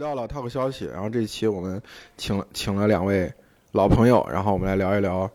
[0.00, 0.86] 到了套个消息。
[0.86, 1.80] 然后这一期我们
[2.16, 3.32] 请请了两位
[3.72, 5.30] 老朋友，然后我们来聊一聊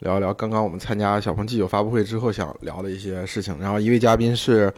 [0.00, 3.56] 聊一聊刚刚我们参加小鹏 G 九发布会之后想聊的一些事情。
[3.60, 4.70] 然后一位嘉宾是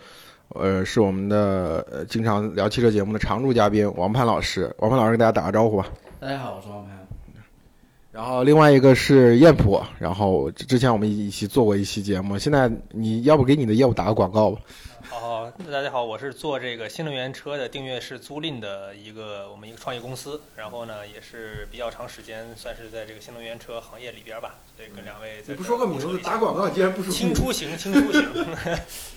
[0.51, 5.87] 呃是我们的经常聊汽车节目的常驻嘉宾王攀老师，王攀老师给大家打个招呼吧。
[6.21, 7.02] 大家好，我是王攀。
[8.13, 14.61] 然后另外一个是燕普，然后之前我们一起做过一期节目，现在你要不给你的业务打个广告吧？
[15.09, 24.57] 好，大家好，我是做这个新能源车的订阅式租赁的一个我们一个创业公司，然后呢也是比较长时间，算是在这个新能源车行业里边吧。
[24.77, 28.29] 对，跟两位你不说个名字打广告，竟然不说轻出行，轻出行。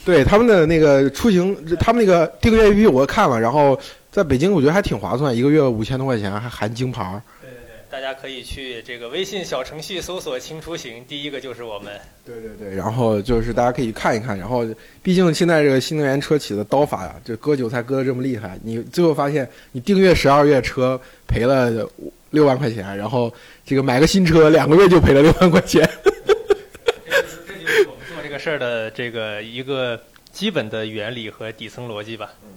[0.05, 3.77] 对他们的那个出行，他们那个订阅 APP 我看了，然后
[4.09, 7.21] 在北京我觉得还挺划算，一个月五千多块钱还含京牌。
[7.95, 11.93] 大家可以去这个微信小程序搜索“轻出行”，第一个就是我们。
[12.25, 14.67] 对对对，然后就是大家可以看一看，然后
[15.01, 21.89] 毕竟现在这个新能源车企的刀法呀，就割韭菜割的这么厉害，你最后发现你订阅十二月车赔了
[22.31, 23.33] 六万块钱，然后
[23.65, 25.89] 这个买个新车两个月就赔了六万块钱。
[26.03, 29.97] 这就是我们做这个事儿的这个一个
[30.33, 32.33] 基本的原理和底层逻辑吧。
[32.43, 32.49] 嗯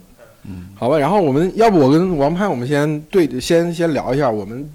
[0.48, 4.68] 嗯，好吧，然后我们要不我跟王潘，我们先对先先聊一下我们。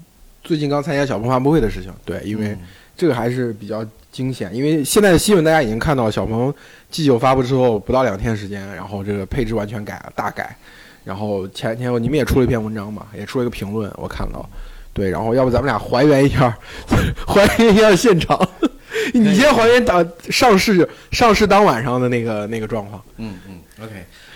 [0.44, 2.56] 最近刚参加小鹏发布会的事情，对，因为
[2.96, 4.54] 这个还是比较惊险。
[4.54, 6.52] 因为现在的新闻大家已经看到，小鹏
[6.92, 10.54] G9 发布之后不到两天时间，然后这个配置完全改了，大改。
[11.02, 14.48] 然后前天你们也出了一篇文章嘛，也出了一个评论，我看到。
[14.92, 16.56] 对，然后要不咱们俩还原一下，
[17.26, 18.38] 还原一下现场。
[19.12, 23.02] 你先还原当上市上市当晚上的那个那个状况。
[23.16, 23.92] 嗯嗯，OK。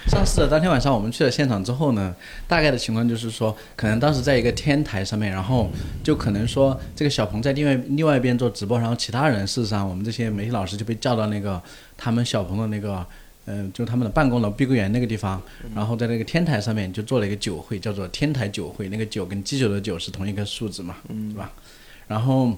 [0.08, 2.14] 上市的当天晚上，我们去了现场之后呢，
[2.46, 5.70] 大概的情况就是说，可能当时在一个天台上面，然后
[6.02, 11.60] 就可能说这个小鹏在另外另外一边做直播，然后其他人事实上我们这些媒体老师就被叫到那个
[11.96, 13.04] 他们小鹏的那个，
[13.44, 15.40] 嗯，就他们的办公楼碧桂园那个地方，
[15.74, 21.52] 然后在那个天台上面就做了一个酒会，叫做天台酒会，那个酒跟鸡酒的酒是同一个数字嘛，对吧？
[22.06, 22.50] 然后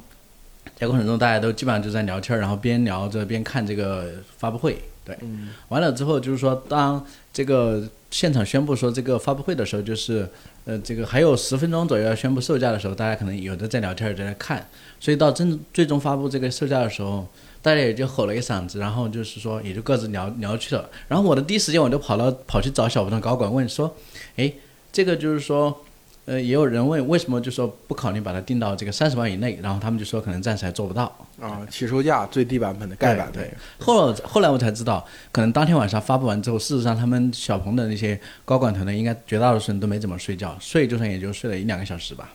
[0.76, 4.78] 在过程中大家都基本上就在聊天，然后边聊着边看这个发布会。
[5.18, 5.28] 对，
[5.68, 10.28] 完了之后就是说，当这个现场宣布说这个发布会的时候，就是
[10.64, 14.66] 呃，这个还有十分钟左右要宣布售价的时候，大家可能有的在聊天，有的在看，
[14.98, 17.26] 所以到真最终发布这个售价的时候，
[17.62, 20.88] 大家也就吼了一嗓子，然后就是说也就各自聊聊去了。
[21.08, 23.96] 然后我的第一时间我就跑到跑去找小鹏的高管问说，
[24.36, 24.52] 哎，
[24.92, 25.84] 这个就是说。
[26.26, 31.04] 呃，也有人问为什么就说不考虑把它定到这个三十万以内，然后他们就说可能暂时还做不到
[31.40, 33.52] 啊，起售价最低版本的盖板对。
[33.78, 42.30] 后来后来我才知道，可能当天晚上发布完之后，事实上他们小鹏的那些高管团队应该绝大多数人都没怎么睡觉，睡就算也就睡了一两个小时吧。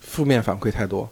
[0.00, 1.08] 负面反馈太多。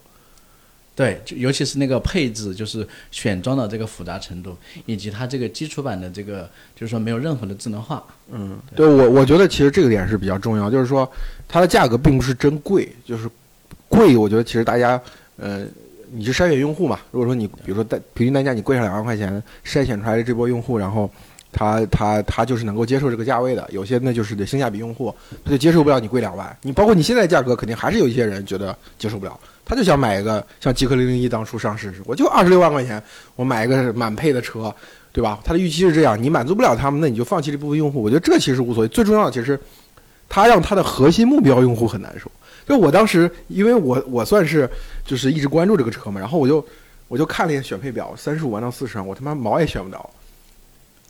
[0.96, 4.56] 对，就尤其是那个配置，就是选装的这个复杂程度，
[4.86, 8.00] 以及它这个基础版的这个，就是说没有任何的智能化。
[8.30, 11.10] 嗯，对我我觉得其实这个点是比较重要，就是说
[11.48, 13.28] 它的价格并不是真贵，就是
[13.88, 14.16] 贵。
[14.16, 15.00] 我觉得其实大家，
[15.36, 15.66] 呃，
[16.12, 17.00] 你是筛选用户嘛？
[17.10, 21.10] 如果说你比如说单平均单价你贵上两万块钱，筛选出来的这波用户，然后
[21.50, 23.68] 他他他就是能够接受这个价位的。
[23.72, 25.12] 有些那就是得性价比用户，
[25.44, 26.56] 他就接受不了你贵两万。
[26.62, 29.36] 你包括你现在价格，肯定还是有一些人觉得接受不了。
[29.64, 33.02] 他就想买一个像极客零零一当初上市时，我就二十六万块钱，
[33.34, 34.74] 我买一个满配的车，
[35.10, 35.40] 对吧？
[35.42, 38.02] 他的预期是这样，你满足不了他们，那你就放弃这部分用户。
[38.02, 39.58] 我觉得这其实无所谓，最重要的其实，
[40.28, 42.30] 他让他的核心目标用户很难受。
[42.68, 44.68] 就我当时，因为我我算是
[45.06, 46.62] 就是一直关注这个车嘛，然后我就
[47.08, 50.10] 我就看了一眼选配表，三十五万到四十万，我他妈毛也选不着。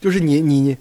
[0.00, 0.76] 就是你你你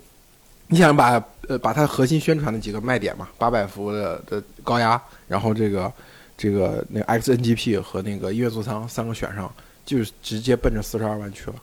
[0.68, 5.92] 你想把呃把它核心宣传的几个卖点嘛，八百伏的的高压，然后这个。
[6.38, 9.54] 这个那个 XNGP 和那个音乐座舱三个选上，
[9.86, 11.56] 就是直接奔着四十二万去了，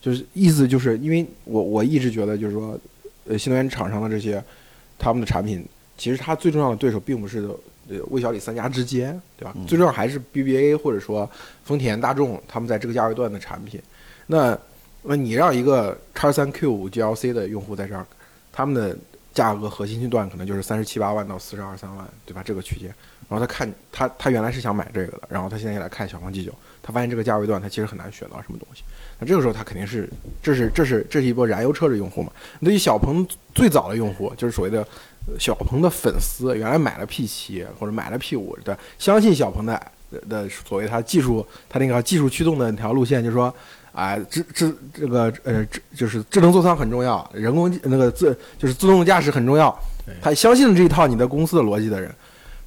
[0.00, 2.78] 就是意思就是因为我我一直觉得就是说，
[3.26, 4.42] 呃，新能源厂商的这些
[4.98, 5.64] 他们的产品，
[5.96, 7.40] 其实它最重要的对手并不是
[7.88, 9.54] 呃魏小李三家之间，对吧？
[9.66, 11.30] 最重要还是 BBA 或者说
[11.64, 13.80] 丰田、大众他们在这个价位段的产品。
[14.26, 14.58] 那
[15.02, 18.06] 那你让一个叉三 Q 五 GLC 的用户在这儿，
[18.50, 18.96] 他们的
[19.34, 22.42] 价格核心区段可能就是三十七八万到四十二三万，对吧？
[22.42, 22.94] 这个区间。
[23.28, 26.50] 然后他看他他原来是想买这个的，然后他现在又来看小鹏 G9，
[26.82, 28.82] 他发现这个价位段他其实很难选到什么东西。
[29.18, 30.08] 那这个时候他肯定是
[30.42, 32.30] 这是这是这是一波燃油车的用户嘛？
[32.60, 34.86] 对于小鹏最早的用户，就是所谓的
[35.38, 39.80] 小鹏的粉丝，原来买了 P 七或者买了 P 五对，相信小鹏的
[40.28, 43.54] 的所谓它技术，它那个技术驱动的那条路线，就是说，
[43.92, 49.74] 啊，智智这个呃智就是智能座舱很重要，人工那个自就是自动驾驶很重要，
[50.20, 52.14] 他相信了这一套你的公司的逻辑的人。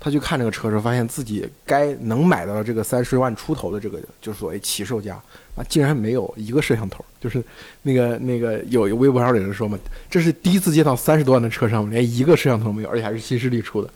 [0.07, 5.15] 他去看这个车时候，发现自己该能买到这个三十万出头的这个，就是所谓起售价
[5.53, 7.03] 啊，竟然没有一个摄像头。
[7.19, 7.43] 就是
[7.81, 9.77] 那个那个有微博上有人说嘛，
[10.09, 13.89] 这是第一次见到三十多万的车上连一个摄像头没有，而且还是新势力出的。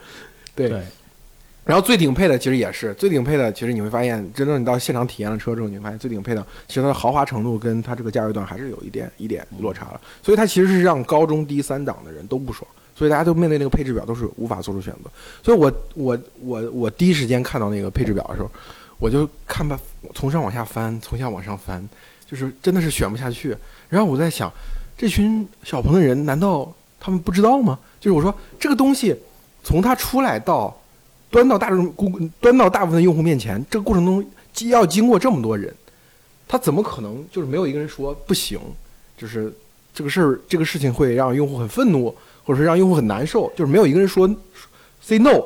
[0.54, 0.68] 对。
[0.68, 0.82] 对
[1.64, 10.02] 然后最顶配的其实也是最顶配的，其实你会发现，真正你到现场体验了车之后，你会发现最顶配的其实它的豪华程度跟它这个价位段还是有一点一点落差了。
[10.24, 12.68] 所以它其实是让高中低三档的人都不爽，
[13.02, 15.10] 所以大家都面对那个配置表都是无法做出选择。
[15.42, 18.52] 所以我我我我第一时间看到那个配置表的时候，
[19.00, 19.80] 我就看吧，
[20.14, 21.84] 从上往下翻，从下往上翻，
[22.30, 23.58] 就是真的是选不下去。
[23.90, 24.54] 然后我在想，
[24.96, 27.80] 这群小鹏的人难道他们不知道吗？
[28.00, 29.16] 就是我说这个东西
[29.64, 30.80] 从它出来到
[31.32, 34.24] 端到大众公端到大部分用户面前，这个过程中
[34.54, 35.74] 既要经过这么多人，
[36.48, 38.60] 他怎么可能就是没有一个人说不行？
[39.18, 39.52] 就是
[39.92, 44.30] 这个事儿，这个事情会让用户很愤怒，或者是让用户很难受，就是没有一个人说
[45.02, 45.42] say no。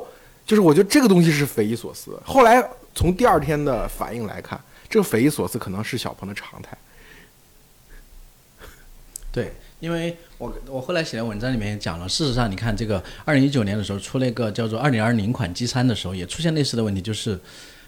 [0.46, 2.16] 就是我觉得这个东西是匪夷所思。
[2.24, 2.64] 后来
[2.94, 6.78] 从第二天的反应来看，这个匪夷所思可能是小鹏的常态。
[9.32, 17.36] 对，因为我我后来写的文章里面也讲了，事实上你看这个二零一九年的时候出了一个叫做二零二零款 G 三的时候，也出现类似的问题，就是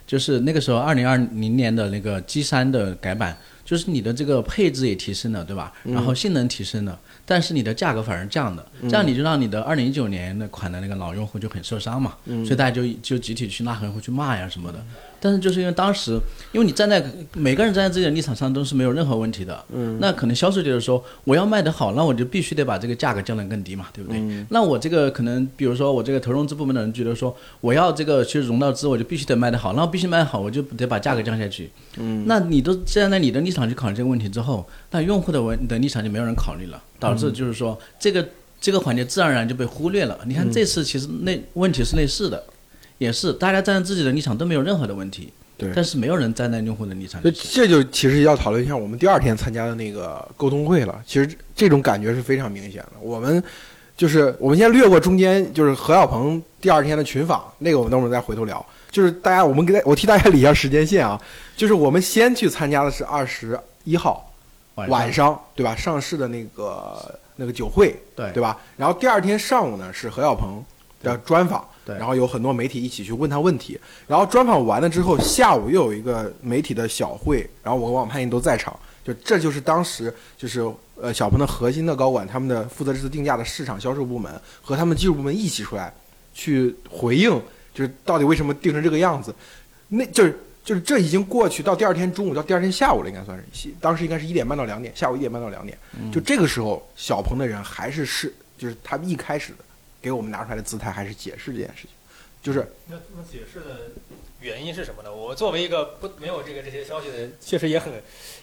[0.04, 5.72] 就是那个时候二零二零年的那个 G 三的改版，就是你的这个配置也提升了，对吧？
[5.84, 6.99] 然后性能提升了，
[7.30, 14.82] 但是你的价格反而降的，这样你就让你的二零一九年的款的那个老用户就很受伤嘛，所以大家就就集体去拉黑或去骂呀什么的。
[15.20, 16.12] 但是就是因为当时，
[16.53, 17.05] 因为你站在
[17.35, 24.47] 每个人站在自己的立场上都是没有任何问题的，嗯，那可能销售就是说我要卖得好，那我就必须得把这个价格降得更低嘛，对不对？
[24.50, 38.26] 那我这个可能比如说我这个投融资部门的人觉得说我要这个去融到资，我就必须得卖得好，那我必须卖得好，我就得把价格降下去，嗯，那你都站在你的立场去考虑这个问题之后，那用户的问的立场就没有人考虑了，导致就是说这个
[38.61, 40.19] 这个环节自然而然就被忽略了。
[40.26, 42.43] 你看这次其实那问题是类似的。
[42.99, 47.23] 也是，大家站在自己的立场都没有任何的问题，对，但是没有人站在用户的立场。
[47.23, 51.00] 所以这就其实要讨论一下我们第二天参加的那个沟通会了。
[51.06, 52.93] 其实这种感觉是非常明显的。
[53.00, 53.43] 我们
[53.97, 58.65] 就是我们先略过中间，就是何小鹏第二天的群访，那个我们等会儿再回头聊。
[58.91, 61.21] 就是大家，我们给大我替大家理一下时间线啊。
[61.56, 64.33] 就是我们先去参加的是二十一号
[64.75, 65.77] 晚上，对吧？
[65.77, 68.59] 上市的那个那个酒会，对对吧？
[68.77, 70.65] 然后第二天上午呢是何小鹏
[71.03, 71.65] 的专访。
[71.96, 80.61] 然后有很多媒体一起去问他问题，然后专访完了之后，下午又有一个媒体的小会，然后我和王盼英都在场，就这就是当时就是
[81.00, 85.93] 呃小鹏的核心的高管，他们的负责这次定价的市场销售部门和他们技术部门一起出来
[86.35, 87.31] 去回应，
[87.73, 89.35] 就是到底为什么定成这个样子，
[89.88, 95.79] 那就是就是这已经过去到第二天中午到第二天下午了，应该算是，当时应该是一点半到两点，下午一点半到两点，
[96.12, 99.64] 就这个时候小鹏的人还是是就是他们一开始的。
[100.00, 101.91] 给我们拿出来的姿态还是解释这件事情，
[102.41, 103.91] 就是那那解释的
[104.41, 105.12] 原因是什么呢？
[105.12, 107.93] 我作为一个不没有这个这些消息的人，确实也很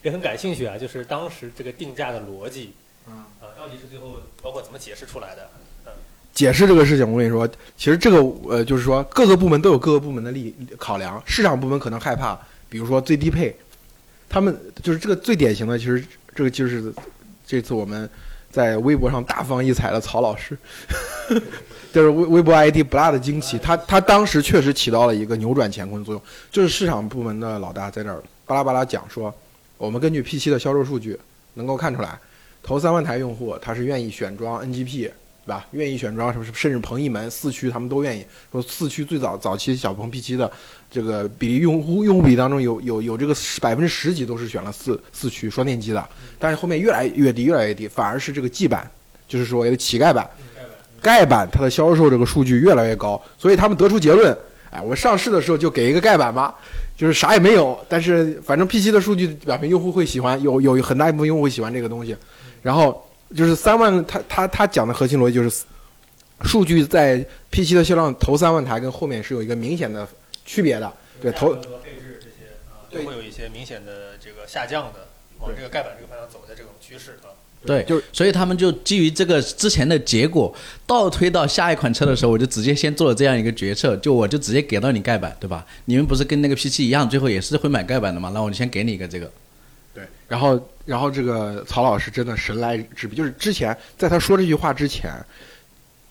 [0.03, 0.77] 也很感兴趣啊。
[0.77, 2.73] 就是当时这个定价的逻辑，
[3.07, 5.49] 嗯啊，到底是最后包括怎么解释出来的？
[5.85, 5.93] 嗯，
[6.33, 7.47] 解释这个事情，我跟你说，
[7.77, 8.17] 其实这个
[8.49, 11.23] 呃，就是说各个部门都有各个部门的利考量。
[11.25, 12.37] 市场部门可能害怕，
[12.67, 13.55] 比如说最低配，
[14.27, 16.05] 他们就是这个最典型的，其实
[16.35, 16.93] 这个就是
[17.47, 18.09] 这次我们。
[18.55, 20.57] 在微博上大放异彩的曹老师，
[21.91, 29.33] 就是微微博 ID 不辣的惊奇，他他当时确实起到了一个扭转乾坤作用，就是市场部门的老大在这儿巴拉巴拉讲说，
[29.77, 31.19] 我们根据 P 七的销售数据
[31.55, 32.17] 能够看出来，
[32.63, 35.11] 头三万台用户他是愿意选装 NGP。
[35.45, 35.63] 对吧？
[35.71, 36.57] 愿意选装什么什么？
[36.57, 40.51] 甚至鹏翼门四驱，他们都愿意说四驱最早早期小鹏 P7 的
[40.89, 46.03] 这个比例用户用户比当中有有有这个百分之十几都是选了四四驱双电机的，
[46.39, 48.89] 但是后面越来越低，越来越低，反而是这个 G 版，
[49.27, 50.27] 就是说有乞丐版，
[50.99, 54.35] 丐版它的销售这个数据越来越高，所以他们得出结论，
[54.71, 56.55] 哎，我上市的时候就给一个丐版吧，
[56.97, 62.17] 就是啥也没有，但是反正 P7 的数据表明用户会喜欢，有有很大一部分用户会喜欢这个东西，
[62.63, 63.04] 然后。
[63.33, 65.63] 就是三万，他他他讲的核心逻辑就是，
[66.43, 70.07] 数据在 P 七的销量头三万台跟后面是有一个明显的
[70.45, 75.07] 区别的，对头配置这些啊，都会有一些明显的这个下降的，
[75.39, 77.33] 往这个盖板这个方向走的这种趋势啊。
[77.65, 80.53] 对，就是所以他们就基于这个之前的结果，
[80.85, 85.65] 倒推到下一款车的时候，我就直接先做了这样一个决策，就我就直接给到你盖板，对吧？
[85.85, 88.29] 你们不是跟那个 P7 一样，最后也是会买盖板的嘛？
[88.35, 89.31] 那我就先给你一个这个。
[89.95, 90.61] 对，然后。
[90.85, 95.11] 然后这个曹老师真的神来之笔，就是之前在他说这句话之前，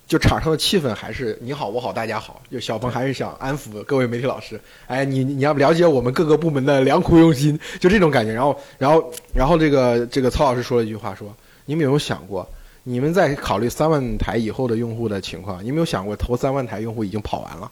[0.09, 8.33] 就场上的气氛还是你好我好大家好，就小鹏还是想安抚各位媒体老师，哎，你你要了解我们各个部门的良苦用心，就这种感觉。
[8.33, 11.33] 然后然后然后这个这个曹老师说了一句话，说
[11.67, 12.45] 你们有没有想过，
[12.83, 17.71] 你们在考虑三万台以后的用户的情况，你有没有想过头三万台用户已经跑完了？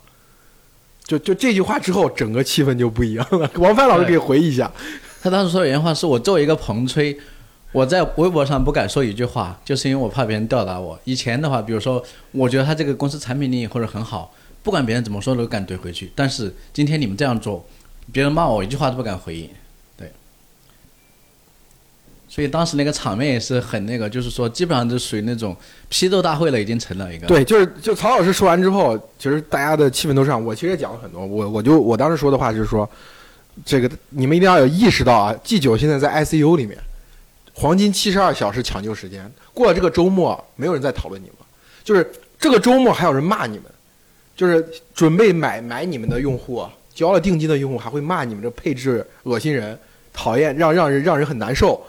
[1.02, 3.50] 就就这句话之后，整个气氛就不一样了。
[3.56, 4.70] 王帆老师可以回忆一下。
[5.22, 7.16] 他当时说原话是我作为一个彭吹，
[7.70, 10.98] 我在微博上不敢说一句话，就是因为我怕别人吊打我。
[11.04, 16.10] 以前的话，比如说，我觉得他这个公司产品力或者很好，不管别人怎么说都敢怼回去。
[16.16, 17.64] 但是今天你们这样做，
[18.10, 19.48] 别人骂我一句话都不敢回应，
[19.96, 20.10] 对。
[22.28, 25.56] 所以当时那个场面也是很那个，就是说基本上就属于那种
[25.88, 27.28] 批斗大会了，已经成了一个。
[27.28, 30.44] 对，就是就曹老师说完之后，其实大家的气氛都上。
[30.44, 32.88] 我其实也讲了很多，我我就我当时说的话就是说，
[33.64, 36.78] 这个你们一定要有意识到啊，G 九现在在 ICU 里面，
[37.52, 41.36] 黄金七十二小时抢救时间，过了这个周末，没有人在讨论你们，
[41.84, 43.64] 就是这个周末还有人骂你们，
[44.34, 49.78] 就是准备买买你们的用户，交了定金的用户还会骂你们这配置恶心人，
[50.12, 51.84] 讨厌，让让人让人很难受。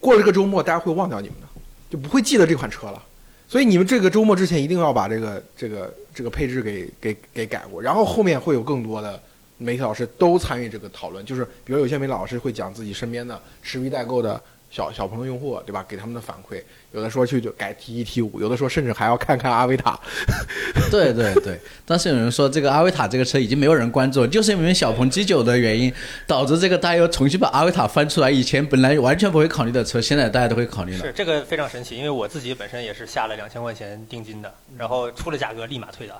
[0.00, 1.46] 过了这个周末，大家会忘掉你们的，
[1.90, 3.02] 就不会记得这款车了。
[3.48, 9.20] 所以你们这个周末之前一定要把这个这个这个配置给给给改过，然后后面会有更多的
[9.58, 15.84] 媒体老师都参与这个讨论，就是比如有些媒体老师会讲自己身边的持币代购的小小朋友用户，对吧？
[15.88, 16.60] 给他们的反馈，
[16.92, 19.98] 有的说去就改 T 一 T 五，有的说甚至还要看看阿维塔。
[20.90, 25.92] 对对对，当时有人说这个阿维塔这个车已经没有人关注了，就是因为小鹏 G 九的原因，
[26.26, 28.30] 导致这个大家又重新把阿维塔翻出来。
[28.30, 30.98] 以前本来完全不会考虑的车，现在大家都会考虑了。
[30.98, 36.14] 是这个非常神奇，因为我自己本身也是下了两千块钱定金的，然后出了价格立马退的，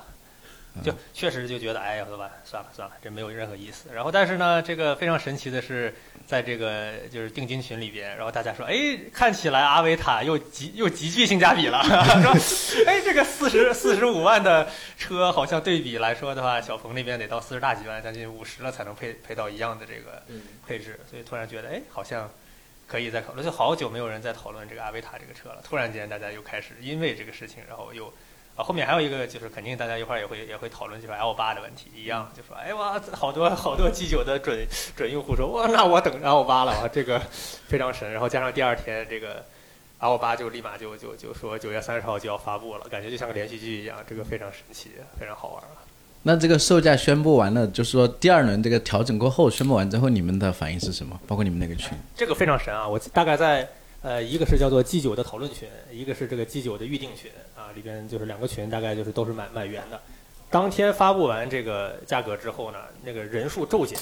[0.85, 3.89] 就确实就觉得哎呀，老板算了算了，这没有任何意思。
[3.93, 5.95] 然后但是呢，这个非常神奇的是，
[6.27, 8.75] 在这个就是定金群里边，然后大家说，哎，
[9.13, 11.83] 看起来阿维塔又极又极具性价比了，
[12.23, 14.69] 说，哎，这个四十四十五万的
[14.99, 20.23] 车，好像对比来说的话，小鹏那边得到四十大几万，将近五十了才能配配到一样的这个
[20.67, 22.31] 配置，所以突然觉得，哎，好像
[22.87, 23.43] 可以再考虑。
[23.43, 28.13] 就好久没有人在讨论这个阿维塔这个车了，突然间大家又开始因为这个事情，然后又。
[28.57, 37.21] 啊，后面还有一个就是肯定大家一会儿也会也会讨论，就是 L 八的问题一样，就说哎哇，好多好多 G 九的准准用户说哇，那我等 L 八了啊，这个
[37.69, 38.11] 非常神。
[38.11, 39.45] 然后加上第二天这个
[39.99, 45.85] L 八就立马就就就说九月三十号就要发布了，感觉就像个连续剧一样，这个非常神奇，非常好玩啊。
[46.23, 51.21] 那这个售价宣布完了，就是说第二轮这个调整过后宣布完之后，你们的反应是什么？
[51.27, 51.91] 包括你们那个群？
[52.15, 52.89] 这个非常神啊！
[52.89, 53.69] 我大概在。
[54.07, 60.01] 呃，一个是叫做 G 九的讨论群，一个是这个 G 九的预定群啊，里边就是两个群，大概就是都是满满员的。
[60.49, 63.99] 当天发布完这个价格之后呢，那个人数骤减，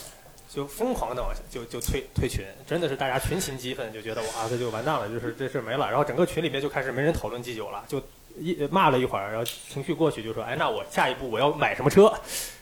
[0.46, 5.88] 就疯狂的往下就就退退群，真的是大家群情激愤，就觉得哇，这就完蛋了，就是这事没了。
[5.88, 7.98] 然后整个群里面就开始没人讨论 G 九了，就
[8.38, 12.12] 一骂了一会儿，然后情绪过去就说，哎，那我下一步我要买什么车？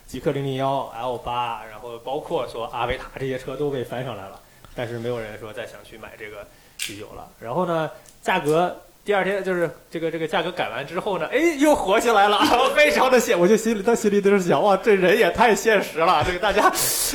[0.07, 4.41] 极氪零零幺 L 八，然后包括说阿维塔这些车都被翻上来了，
[4.77, 6.47] 但是没有人说再想去买这个。
[6.83, 7.89] 啤酒了，然后呢，
[8.25, 12.41] 价格第二天就是这个这个价格改完之后呢，哎，又火起来了，
[12.75, 16.69] 非常的现，我就心里他心里都是想，哇，这人也太现实了，这个大家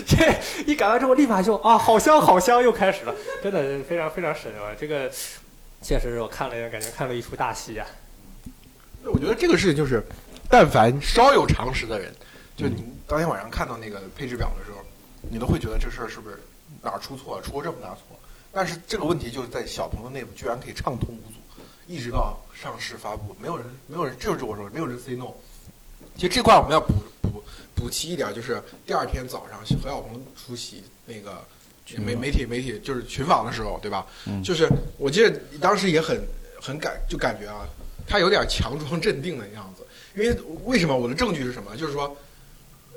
[0.07, 0.33] 这
[0.65, 5.11] 一改完之后，立马就啊，好香好香，又开始了，真的非常非常神啊，这个
[5.81, 7.85] 确实是我看了感觉看了一出大戏啊。
[9.03, 10.01] 我觉得这个事情就是，
[10.49, 12.09] 但凡稍有常识的人，
[12.55, 14.77] 就你当天晚上看到那个配置表的时候，
[15.29, 16.39] 你都会觉得这事儿是不是
[16.81, 18.16] 哪儿出错，出了这么大错。
[18.57, 21.37] 但是这个问题就是在小鹏的内部，居然可以畅通无阻，
[21.85, 25.27] 一直到上市发布，没有人，没有人，这就是我说，没有人 say no。
[26.15, 27.43] 其实这块我们要补补
[27.75, 31.39] 补齐一点，就是第二天早上何小鹏出席那个
[32.03, 34.07] 媒媒体媒体就是群访的时候，对吧？
[34.43, 35.29] 就是我记得
[35.61, 36.19] 当时也很
[36.59, 37.63] 很感就感觉啊，
[38.07, 39.85] 他有点强装镇定的样子。
[40.15, 40.35] 因为
[40.65, 40.97] 为什么？
[40.97, 41.77] 我的证据是什么？
[41.77, 42.17] 就是说，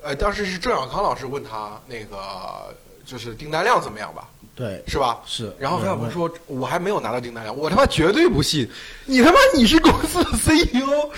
[0.02, 2.75] 呃，当时是郑小康老师问他那个
[3.05, 4.26] 就是订单量怎么样吧？
[4.61, 5.21] 对，是吧？
[5.26, 5.50] 是。
[5.59, 8.69] 然后何小鹏说：“我还没有拿到订单量，我他妈绝对不信。
[9.07, 11.11] 你他妈你是公司的 CEO，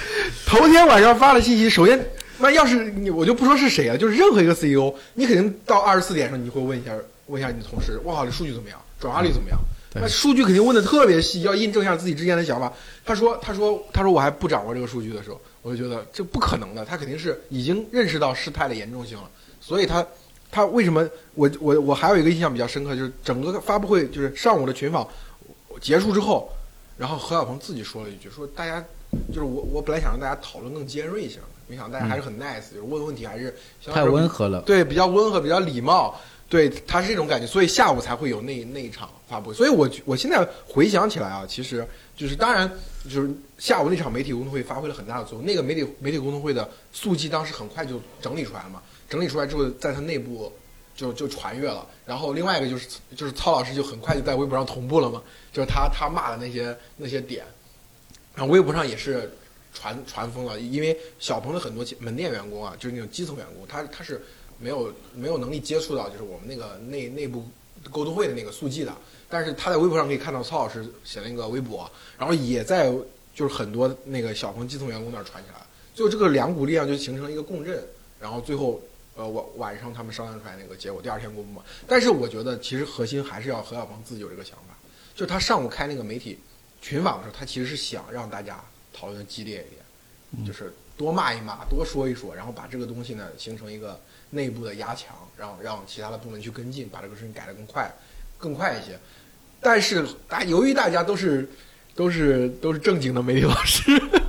[0.47, 2.09] 头天晚上发的信息，首先，
[2.39, 6.93] 那要是你，我就不说是谁了，就是任何一个 CEO，你肯定到二十四点上，你会问一下，
[7.27, 8.79] 问一下你的同事，哇，这数据怎么样？
[9.01, 9.59] 转化率怎么样？
[9.95, 12.73] 那数据肯定问的特别细，要印证一下自己之前的想法。
[13.05, 19.29] 他说，他说，他说我还不掌握这个数据的时候，我就觉得这不可能的，他肯定是已经认识到事态的严重性了，
[19.61, 20.07] 所以他。”
[20.53, 21.09] 他为什么？
[21.35, 25.09] 我我我还有一个印象比较深刻，就是整个发布会就是上午的群访
[25.81, 26.49] 结束之后，
[26.99, 28.85] 然后何小鹏自己说了一句，说大家
[29.29, 33.57] 就是我我本来想让大家讨论更尖锐一些，没想到大家还是很 nice，就是问问题还是
[33.87, 36.15] 太温和了，对，比较温和，比较礼貌，
[36.51, 39.57] 对，他是这种感觉，所以下午才会有那那一场发布会。
[39.57, 41.83] 所以我我现在回想起来啊，其实
[42.15, 42.71] 就是当然
[43.05, 48.83] 就是下午那场媒体沟通会发挥了很大的作用，那个媒体媒体沟通会的速记当时很快就整理出来了嘛。
[49.13, 50.51] 整理出来之后，在他内部
[50.97, 51.87] 就就传阅了。
[52.07, 57.45] 然后另外一个就是就是曹老师就很快就在微博上同步了嘛，就是他他骂的那些那些点，
[58.35, 59.31] 然后微博上也是
[59.75, 60.59] 传传疯了。
[60.59, 64.23] 因为小鹏的很多门店员工啊，就是那种基层员工，他他是
[64.59, 67.45] 没有没有能力接触到就是我们那个内内部
[67.91, 68.97] 沟通会的那个速记的。
[69.29, 72.91] 但是他在微博上可以看到曹老师写了一个微博，然后也在
[73.35, 75.57] 就是很多那个小鹏基层员工那儿传起来。
[75.95, 77.83] 最后这个两股力量就形成了一个共振，
[78.19, 78.81] 然后最后
[79.15, 81.63] 呃晚晚上他们商量出来那个结果，第二天公布嘛。
[81.87, 84.77] 但是我觉得其实核心还是要何小鹏自己有这个想法，
[85.15, 86.39] 就他上午开那个媒体
[86.81, 94.01] 群访的时候，他其实是想让大家讨论的激烈一点，就是多骂一骂，多说一说，然后把这个东西呢形成一个
[94.31, 97.93] 内部的压强，让让其他的部门去跟进，把这个事情改得更快，
[98.39, 98.99] 更快一些。
[99.61, 101.49] 但是大由于大家都是
[101.95, 103.83] 都是都是正经的媒体老师，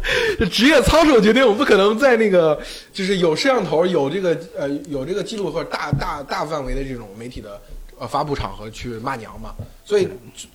[0.51, 2.59] 职业操守决定，我不可能在那个
[2.91, 7.59] 就是有摄像头、有这个呃有这个记录或者大大大范围的这种媒体的
[7.97, 9.53] 呃发布场合去骂娘嘛，
[9.85, 10.07] 所以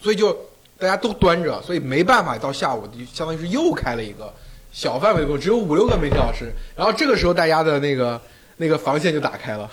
[0.03, 0.33] 所以就
[0.79, 4.33] 大家都端着，所以没办法到下午就相当于是又开了一个
[4.71, 8.21] 小范围的，只有五六个媒体老师，然后这个时候大家的那个
[8.59, 9.71] 那个防线就打开了。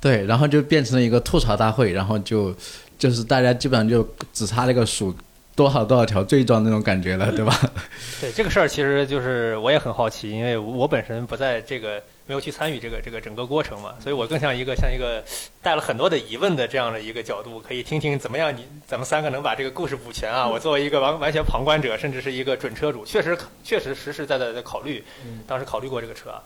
[0.00, 2.54] 对，然后就变成了一个吐槽大会，然后就
[2.98, 5.14] 就是大家基本上就只差那个数
[5.54, 7.54] 多少多少条罪状那种感觉了，对吧？
[8.20, 15.22] 对这个事儿，其实就是我也很好奇，因为我本身不在这个没有去参与这个这个整个过程嘛，所以我更像一个像一个
[15.60, 20.48] 带了很多的疑问的这样的一个角度，可以听听怎么样你咱们三个能把这个故事补全啊？
[20.48, 25.04] 我作为一个完完全旁观者，甚至是一个准车主，确实确实实实在在在考虑，
[25.46, 26.42] 当时考虑过这个车啊。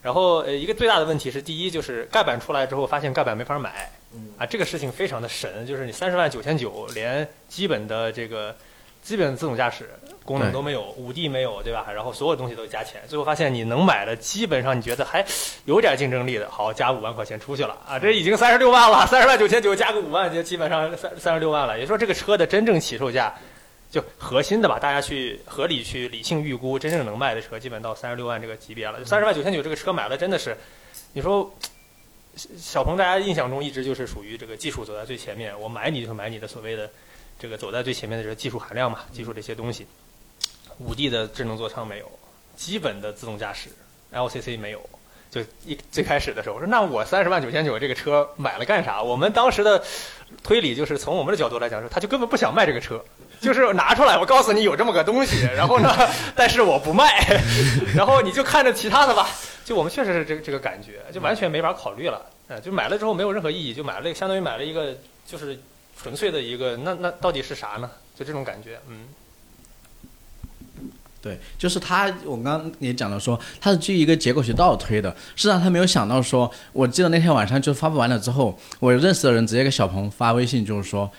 [0.00, 3.90] 然后呃，一个最大的问题是，第一就是盖板出来之后，发现盖板没法买，
[4.36, 8.54] 啊，这个事情非常的神，就是你三十万九千九，连基本的这个
[9.02, 9.90] 基本自动驾驶
[10.24, 11.86] 功能都没有，五 D 没有，对吧？
[11.94, 15.24] 然后所有东西都加钱，最后发现你能买的基本上你觉得还
[15.64, 23.34] 有点竞争力的，好加五万块钱出去了啊，这已经三十六万了，三十万九千九加个五万就基本上三三十六万了，也就是说这个车的真正起售价。
[23.90, 29.02] 就核心的吧，大家去合理去理性预估，真正能卖的车，基本到三十六万这个级别了。
[29.02, 30.54] 三十万九千九这个车买了，真的是，
[31.14, 31.50] 你说
[32.56, 36.88] 小鹏，大家印象中一直就是属于这个技术走在最前面，我买你就是买你的所谓的
[37.38, 39.86] 这个走在最前面的这个技术含量嘛，技术这些东西。
[40.78, 42.10] 五 D 的智能座舱没有，
[42.56, 43.68] 基本的自动驾驶
[44.12, 44.80] LCC 没有。
[45.30, 49.02] 就一最开始的时候，我说那我三十万九千九这个车买了干啥？
[49.02, 49.84] 我们当时的
[50.42, 53.04] 推理就是从我们的角度来讲，说他就根本不想卖这个车。
[53.40, 55.94] 就是拿出来，我告诉你有这么个东西，然后呢，
[56.34, 57.24] 但是我不卖，
[57.94, 59.28] 然后你就看着其他的吧。
[59.68, 62.24] 就我们确实是这个这个感觉，就完全没法考虑了。
[62.48, 65.58] 嗯，就买了之后没有任何意义，就买了相当于买了一个就是
[66.00, 67.90] 纯粹的一个，那那到底是啥呢？
[68.18, 69.00] 就这种感觉，嗯。
[71.20, 75.14] 对，就是他，我刚刚也讲了，说他是基于一个结果去倒推的。
[75.36, 81.10] 实际上他没有想到说，我记得那天晚上就发布完了之后，我认识的人直接给小鹏发微信，就是说。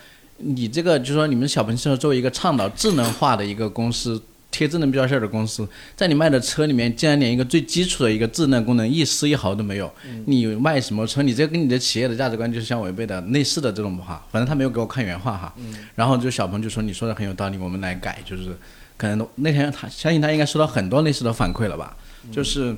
[0.41, 9.91] 你这个就是说，你们小鹏汽车作为一个倡导智能化的一个公司，贴智能标签的公司，在你卖的车里面，竟然连一个最基础的一个智能功能一丝一毫都没有，
[10.25, 11.21] 你卖什么车？
[11.21, 15.53] 你这跟你的企业的价值观就是相违背的，类似的这种话，反正他没有给我看原话哈。
[15.95, 18.57] 然后就小鹏就说你说的很有道理，我们来改，就是
[18.97, 21.95] 可能那天他相信他应该收到很多类似的反馈了吧，
[22.31, 22.75] 就是。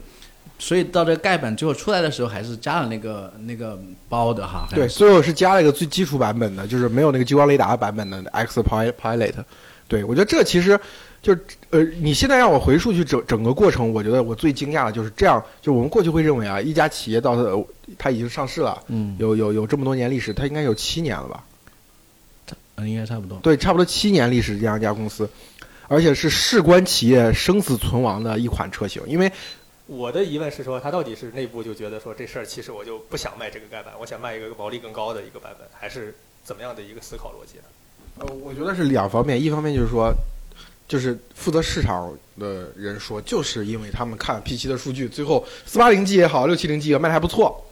[0.58, 4.68] 所以到这个盖板最后出来的时候，还是加了那个那个包的哈。
[4.70, 9.34] 对，最后是加了一个最基础版本的，就是没有那个激光雷达版本的 X Pilot。
[9.88, 10.80] 对，我觉得这其实
[11.22, 11.38] 就
[11.70, 15.44] 呃，你现在让我回溯去整整个过程，我觉得我最惊讶的就是这样。
[15.62, 17.66] 就我们过去会认为啊，一家企业到它
[17.98, 21.44] 它已经上市了，嗯，有有有这么多年历史，它应该有七年了吧？
[22.76, 23.38] 嗯，应该差不多。
[23.40, 25.30] 对，差不多七年历史这样一家公司，
[25.88, 29.32] 而且是事关企业生死存亡的一款车型，因为。
[29.88, 37.64] 我的疑问是说，他到底是内部就觉得说这事儿其实我就不想卖这个盖板，我想卖一个毛利更高的一个版本，还是怎么样的一个思考逻辑呢？
[38.20, 40.14] 呃，我觉得是两方面，一方面就是说，
[40.92, 47.66] 就是负责市场的人说，就是因为他们看 P7 的数据，最后四八零 G 也好，六七零 G 也卖的还不错，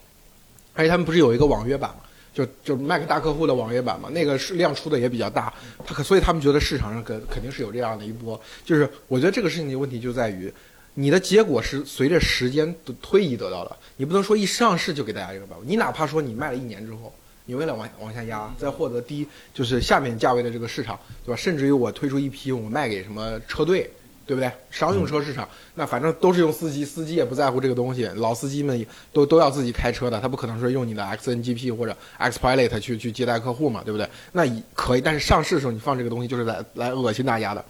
[0.74, 2.04] 而且他们不是有一个网约版嘛，
[2.34, 5.54] 就就卖给大客户的网约版嘛，那个是量出的也比较大，
[5.86, 10.54] 他可所以他们觉得市场上肯肯定是有这样的一波，就是我觉得这个事情的问题就在于。
[10.96, 15.66] 你的结果是随着时间的推移得到的，你不能说一上市就给大家这个版本。
[15.70, 17.14] 你哪怕说你卖了一年之后，
[17.50, 21.36] 你为了往往下压，再获得低就是下面价位的这个市场，对吧？
[21.36, 23.90] 甚至于我推出一批，我卖给什么车队，
[24.28, 24.52] 对不对？
[24.70, 34.08] 商用车市场，那反正都是用司机，司机也不在乎这个东西，老司机们都都要自己开车的，他不可能说用你的 XNGP 或者 XPilot 去去接待客户嘛，对不对？
[34.32, 37.66] 那可以，但是上市的时候你放这个东西就是来来恶心大家的。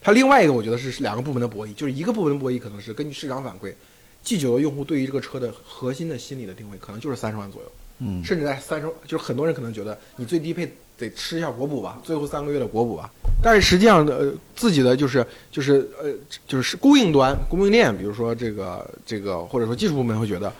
[0.00, 3.74] 它另外一个，我觉得是两个部门的博弈，就是一个部门的博弈可能是根据市场反馈
[4.22, 13.10] ，G 九的用户对于这个车的核心的心理的定位可能就是三十万左右，嗯，甚至在三十，就是很多人可能觉得你最低配得吃一下国补吧，最后三个月的国补吧，
[13.42, 16.12] 但是实际上呃自己的就是就是呃
[16.46, 20.52] 就是供应端供应链，比如说这个这个或者说技术部门会觉得，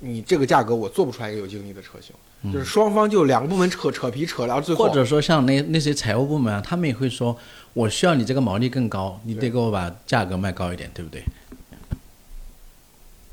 [0.00, 2.14] 你这个价格我做不出来一个有竞争力的车型。
[2.52, 7.36] 就是双方就两个部门扯扯皮扯到最后，或者说像那那些财务部门啊，他们也会说，
[7.72, 11.20] 我需要你这个毛利更高，你得给我把价格卖高一点，对不对？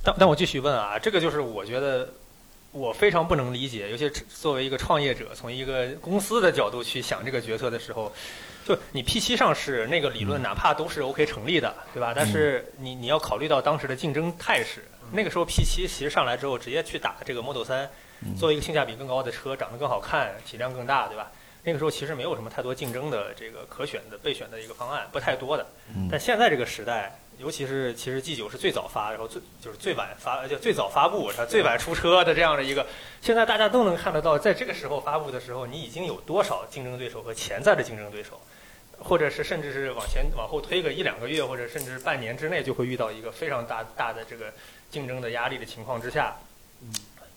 [0.04, 2.10] 但但我继续问啊，这个就是我觉得
[2.76, 8.12] 我非常不能理解，尤其作为一个创业者，从一个公司的角度去想这个决策的时候，
[8.66, 12.12] 就你 P 七上市那个理论，哪怕都是 OK 成立的，对吧？
[12.14, 14.84] 但是你你要考虑到当时的竞争态势，
[15.14, 17.90] 那个时候 P 七其实上来之后，直接去打这个 Model 三，
[18.38, 21.32] 作为一个性价比更高的车，长得更好看，体量更大，对吧？
[21.64, 25.66] 那个时候其实没有什么太多竞争的这个可选的备选的一个方案，不太多的。
[26.12, 32.86] 但现在这个时代，尤其是其实 G 九是最早发，然后最就是最晚发，就最早发布，它最晚出车的这样的一个，
[33.22, 38.40] 现在大家都能看得到，在这个时候发布的时候，你已经有多少竞争对手和潜在的竞争对手，
[39.00, 44.54] 或者是甚至是往前往后推个一两个月，或者甚至半年之内，就会遇到一个非常大大的这个
[44.90, 46.38] 竞争的压力的情况之下，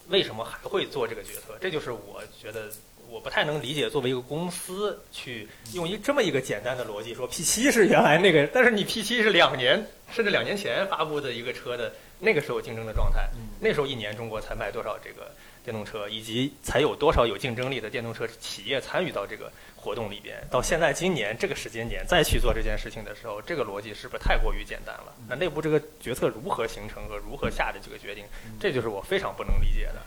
[0.08, 1.56] 为什么还会做这个决策？
[1.60, 2.70] 这就是我觉得。
[3.10, 13.28] 我不太能理解，作为一个公司去用一这么一个简单的逻辑说，P 七是原来那个，但是你 P 七是两年甚至两年前发布的一个车的那个时候竞争的状态，
[13.60, 15.30] 那时候一年中国才卖多少这个
[15.64, 20.36] 电动车，以及才有多少有竞争力的电动车企业参与到这个活动里边。
[20.50, 25.14] 到现在今年这个时间点再去做这件事情的时候，这个逻辑是不是太过于简单了？
[25.28, 28.24] 那内部这个决策如何形成和如何下的这个决定，
[28.60, 30.02] 这就是我非常不能理解的。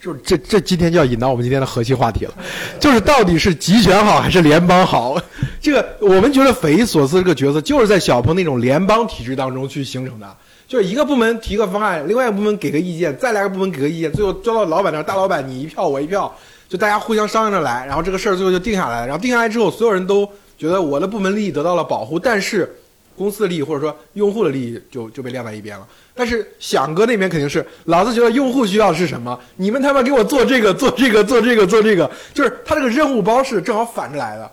[0.00, 2.34] 就这这今天就要引到我们今天的核心话题了，
[2.78, 5.20] 就是到底是集权好还是联邦好？
[5.60, 10.36] 这个我们觉得匪夷所思这个角色就是在小鹏那种联邦体制当中去形成的，
[10.68, 16.32] 就是一个部门提个方案，另外一个部门给个意见，再来个部门给个意见，最后交到老板那儿，大老板你一票我一票，
[16.68, 19.06] 就大家互相商量着来，然后这个事儿最后就定下来。
[19.06, 20.28] 然后定下来之后，所有人都
[20.58, 22.70] 觉得我的部门利益得到了保护，但是
[23.16, 25.86] 公司的利益或者说用户的利益就就被晾在一边了。
[26.14, 29.38] 但是响哥那边肯定是，老子觉得用户需要是什么？
[29.56, 34.50] 你们他妈给我做这个做这个做这个做这个，就是他这个任务包是正好反着来的。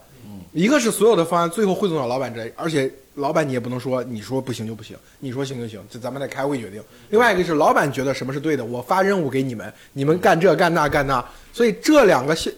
[0.54, 6.82] 一个是所有的方案最后汇总到老板这，而且老板你也不能说你说不行就不行，你说行就行，就咱们得开会决定。
[7.10, 11.24] 另外一个是老板觉得什么是对的，我发任务给你们，你们干这干那干那。
[11.54, 12.52] 所以这两个现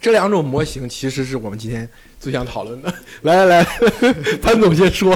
[0.00, 2.92] 这两种模型其实是我们今天最想讨论的。
[3.22, 3.64] 来 来来，
[4.42, 5.14] 潘总先说。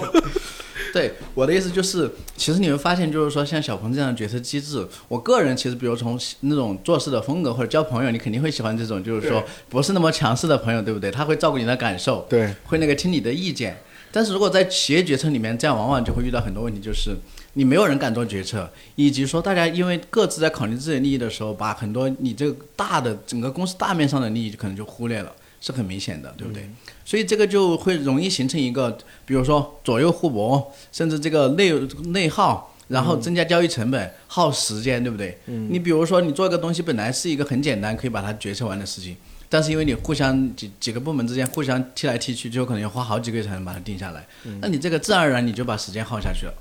[0.92, 11.10] 对我的意思就是，其实你会发现，就是说像小鹏这样的决策机制，我个人其实，比如从那种做事的风格或者交朋友，你肯定会喜欢这种，就是说不是那么强势的朋友，对不对？
[11.10, 13.78] 他会照顾你的感受，对，会那个听你的意见。
[14.10, 17.14] 但是如果在企业决策里面，这样往往就会遇到很多问题，就是
[17.52, 25.30] 你没有人敢做决策，以及说大家因为各自在考虑自己利益的时候，把很多你这个大的整个公司大面上的利益可能就忽略了。
[25.60, 26.68] 是很明显的，对不对？
[27.04, 31.72] 所以这个就会容易形成一个，比如说左右互搏，甚至这个内
[32.06, 35.38] 内耗，然后增加交易成本，耗时间，对不对？
[35.46, 39.16] 你比如说，你做一个东西本来是一个很简单可以把它决策完的事情，
[39.48, 44.26] 但是因为你互相几几个部门之间互相踢来踢去，就可能要花好几个月才能把它定下来。
[44.60, 46.54] 那你这个自然而然你就把时间耗下去了。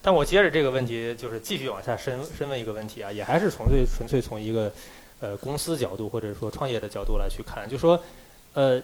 [0.00, 4.72] 但我接着这个问题，就是继续往下深深问一个问题啊，也还是纯粹纯粹从一个。
[5.24, 7.98] 呃，公司角度或者说创业的角度来去看，就说，
[8.52, 8.78] 呃，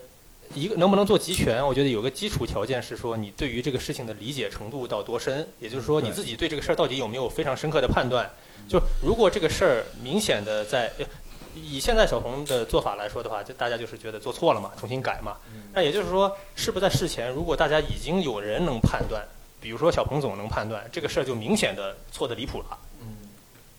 [0.54, 1.62] 一个能不能做集权？
[1.66, 8.30] 我觉得有个基础条件是说，你对于这个事情的理解程度到多深，也就是说，你自己对这个事儿到底有没有非常深刻的判断？
[8.70, 10.90] 就如果这个事儿明显的在，
[11.54, 15.36] 以现在小鹏的做法来说的话，就大家就是觉得做错了嘛，重新改嘛。
[15.74, 19.22] 那也就是说，是不是在事前，如果大家已经有人能判断，
[19.60, 22.78] 比如说小鹏总能判断这个事儿就明显的错的离谱了。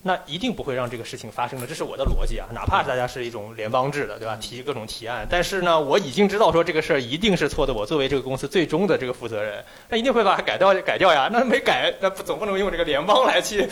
[0.04, 2.48] 那一定不会让这个事情发生的，这是我的逻辑啊！
[2.54, 4.36] 哪怕大家是一种联邦制的，对吧？
[4.42, 7.74] 提各种提案，但是呢，我已经知道说这个事儿一定是错的。
[7.74, 11.30] 我作为这个公司最终的这个负责人，那一定会把它改掉改掉呀。
[11.32, 13.68] 那没改，那不总不能用这个联邦来去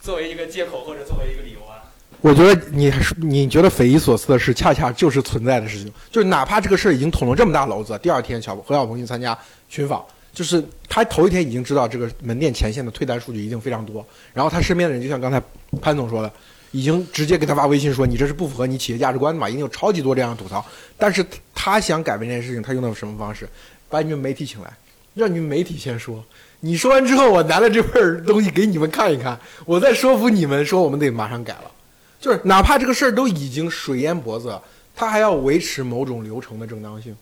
[0.00, 1.80] 作为一个借口或者作为一个理由啊？
[2.20, 5.90] 我觉得你你觉得匪夷所思的事，恰恰就是存在的事情。
[6.10, 9.36] 就是哪怕这个事儿已经捅了这么大娄子，第二天小何小鹏去参加
[9.70, 10.04] 群访。
[10.40, 15.38] 就是他头一天已经知道这个门店前线的退单数据一定非常多，然后他身边的人就像刚才
[15.82, 16.32] 潘总说的，
[16.70, 20.64] 已经直接给他发微信说你这是不符合你企业价值观的嘛，已经有超级多这样的吐槽。
[20.96, 21.22] 但是
[21.54, 23.46] 他想改变这件事情，他用的什么方式？
[23.90, 24.72] 把你们媒体请来，
[25.12, 26.24] 让你们媒体先说。
[26.60, 31.70] 你说完之后，我拿了这份东西给你们看一看，我再说服你们说我们得马上改了。
[32.18, 34.58] 就是哪怕这个事儿都已经水淹脖子，
[34.96, 37.14] 他还要维持某种流程的正当性。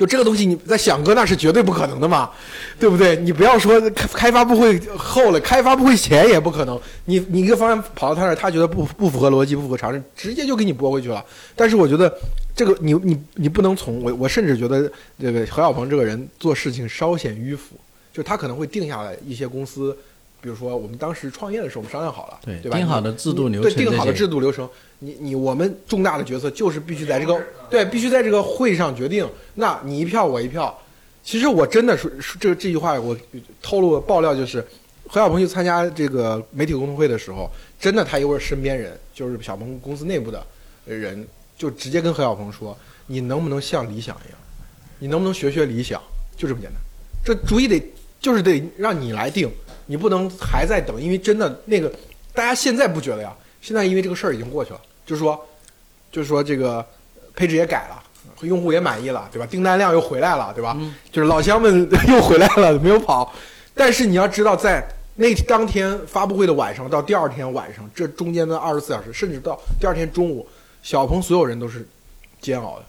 [0.00, 2.30] 就这个东西，你在响哥那是绝对不可能的嘛，
[2.78, 3.14] 对不对？
[3.16, 3.78] 你不要说
[4.14, 6.80] 开发布会后了，开发布会前也不可能。
[7.04, 11.22] 你你一个方案跑到他那，他觉得不不符合逻辑，不符合常识，直接就给你拨回去了。
[11.54, 12.10] 但是我觉得
[12.56, 17.76] 这个你你你不能从我我甚至觉得这个何小鹏这个人做事情稍显迂腐，
[18.10, 19.94] 就他可能会定下来一些公司。
[20.40, 22.76] 比如说，我们当时创业的时候，我们商量好了，对对吧？
[22.78, 29.28] 定好的制度流程，对定好的制度流程，你你我们重大的决策就是必须在这个对必须在这个会上决定。
[29.54, 30.76] 那你一票我一票，
[31.22, 33.16] 其实我真的说这这句话，我
[33.62, 34.66] 透露爆料就是，
[35.06, 40.44] 何小鹏去参加这个媒体沟通会的时候，真的他一会儿身边人，就是小鹏公司内部的
[40.86, 41.26] 人，
[41.58, 42.76] 就直接跟何小鹏说
[43.06, 44.38] ：“你能不能像理想一样？
[44.98, 46.00] 你能不能学学理想？
[46.36, 46.80] 就这么简单。
[47.22, 47.82] 这主意得
[48.18, 49.50] 就是得让你来定，
[49.90, 51.92] 你不能还在等，因为真的那个
[52.32, 55.44] 大家现在不觉得呀，现在因为这个事儿已经过去了，就是说，
[56.12, 56.86] 就是说这个
[57.34, 58.00] 配置也改了。”
[58.42, 59.44] 用户也满意了，对吧？
[59.44, 60.74] 订单量又回来了，对吧？
[61.12, 63.30] 就是老乡们又回来了，没有跑。
[63.74, 64.82] 但是你要知道，在
[65.16, 70.48] 那当天发布会的晚上到第二天晚上，这中间的二十四小时，甚至到第二天中午，
[70.82, 71.86] 小鹏所有人都是
[72.40, 72.84] 煎熬的，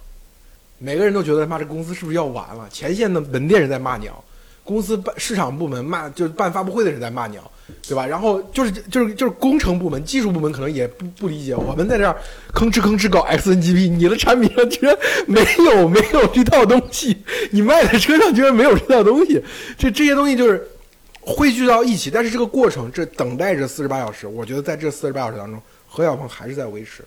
[0.78, 2.70] 每个人都觉得他妈这公司是不是要完了？
[2.70, 4.16] 前线的门店人在骂娘，
[4.64, 7.50] 公司办市场部门骂，就是办发布会的人在骂鸟。
[7.88, 8.06] 对吧？
[8.06, 12.14] 然后就是就是就是工程部门、技术部门可能也不不理解，我们在这儿
[12.54, 14.94] 吭哧吭哧搞 XNGP，你的产品上居然
[15.26, 17.16] 没有没有这套东西，
[17.52, 19.42] 你卖的车上居然没有这套东西，
[19.78, 20.68] 这这些东西就是
[21.22, 22.12] 汇聚到一起。
[22.12, 27.06] 但是这个过程，这等待着四十八小时，我觉得在这四十八小时当中，何小鹏还是在维持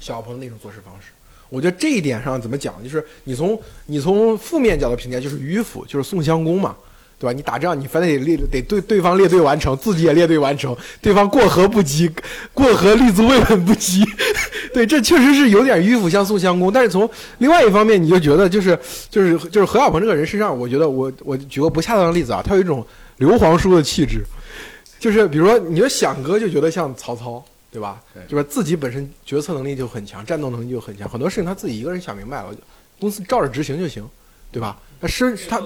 [0.00, 1.12] 小鹏那种做事方式。
[1.50, 6.74] 我觉得这一点上怎么讲，就是你从你从负面角度评价，就是迂腐，就是宋襄公嘛。
[7.18, 7.34] 对吧？
[7.34, 10.74] 你打仗，你反正得列得对对方列队完成，自己也列队完成。
[11.02, 12.10] 对方过河不及，
[12.54, 14.02] 过河立足未稳不及。
[14.72, 16.72] 对，这确实是有点迂腐，像宋襄公。
[16.72, 18.78] 但是从另外一方面，你就觉得就是
[19.10, 22.82] 就是就是何小鹏这个人身上，我觉得我我举个不恰当的例子啊，他有一种
[23.18, 24.24] 刘皇叔的气质，
[24.98, 28.02] 就是比如说，你说响哥就觉得像曹操，对吧？
[28.28, 28.46] 对吧？
[28.48, 32.54] 自己本身决策能力就很强，战斗能力就很强，很多事情他自己一个人想明白了，
[32.98, 34.08] 公司照着执行就行，
[34.50, 34.80] 对吧？
[35.00, 35.60] 他身他。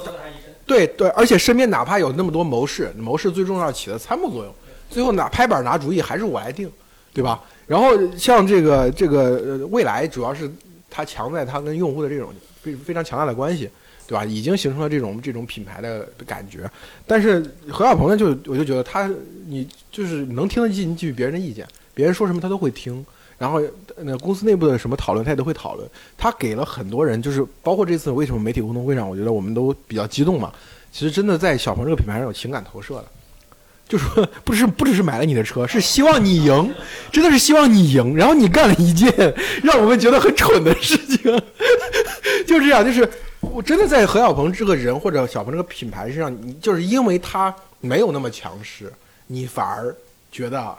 [0.66, 4.54] 对对，而且身边哪怕有那么多谋士，谋士最重要起的参谋作用，
[4.88, 6.72] 最后拿拍板拿主意还是我来定，
[7.12, 7.44] 对吧？
[7.66, 10.50] 然后像这个这个未来，主要是
[10.88, 13.68] 它强在它跟用户的这种非非常强大的关系，
[14.06, 14.24] 对吧？
[14.24, 16.60] 已经形成了这种这种品牌的感觉。
[17.06, 19.10] 但是何小鹏呢，就我就觉得他
[19.46, 23.04] 你就是能听得进去别人的意见，别人说什么他都会听。
[23.36, 23.60] 然后，
[23.96, 25.86] 那公司内部的什么讨论，他也都会讨论。
[26.16, 30.52] 他给了很多人，就是包括这次为什么媒体沟通会上，我觉得我们都比较激动嘛。
[30.92, 33.06] 其实真的在小鹏这个品牌上有情感投射的，
[33.88, 36.74] 就说 不是不只是买了你的车，是希望你赢，
[37.10, 38.16] 真的是希望你赢。
[38.16, 39.12] 然后你干了一件
[39.64, 41.22] 让我们觉得很蠢的事情，
[42.46, 43.06] 就这样，就是
[43.40, 48.92] 我真的在何小鹏这个人或者小鹏这个品牌身上，你就是因为他没有那么强势，
[49.26, 49.94] 你反而
[50.30, 50.72] 觉得。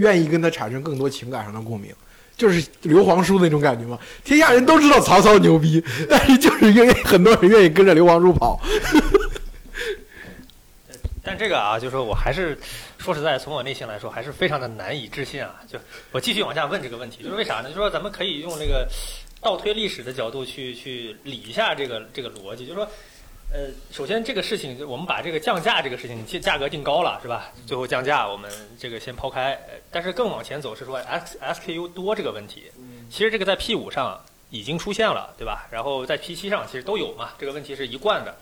[0.00, 1.94] 愿意跟他产生更多情感上的共鸣，
[2.34, 3.98] 就是刘皇叔那种感觉嘛。
[4.24, 8.58] 天下人都知道曹操牛逼， 但是就是因为很多人愿意跟着刘皇叔跑。
[11.22, 12.58] 但这个啊，就是说我还是
[12.96, 15.60] 说实在，从我内心来说，还是非常的难以置信啊。
[15.70, 15.78] 就
[16.12, 17.64] 我继续往下问这个问题，就是为啥呢？
[17.64, 18.88] 就是说咱们可以用这个
[19.42, 22.88] 倒推历史的角度去去理一下这个这个逻辑，就是说。
[23.52, 27.50] 呃，首先这个事情，我们把这个降价这个事情，价价格定高了，是吧？
[27.66, 29.58] 最后降价，我们这个先抛开。
[29.90, 32.70] 但是更往前走是说，X SKU 多这个问题，
[33.10, 35.66] 其实这个在 P 五上已经出现了，对吧？
[35.72, 38.36] 然后在 P 七上其实都有嘛，这个问题是一贯的。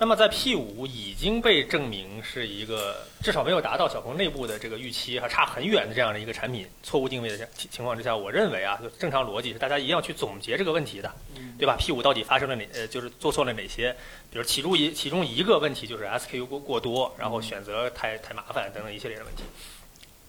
[0.00, 11.12] 那么在 P 五已经被证明是一个至少没有达到小鹏内部的这个预期，还差很远的这样的一个产品，错误定位的情情况之下，我认为啊，就正常逻辑是大家一定要去总结这个问题的，
[11.58, 13.92] 对吧？P 五到底发生了哪呃，就是做错了哪些？
[14.30, 19.42] 比如其中一其中一个问题就是 SKU 过过多，然后选择太太麻烦等等一系列的问题。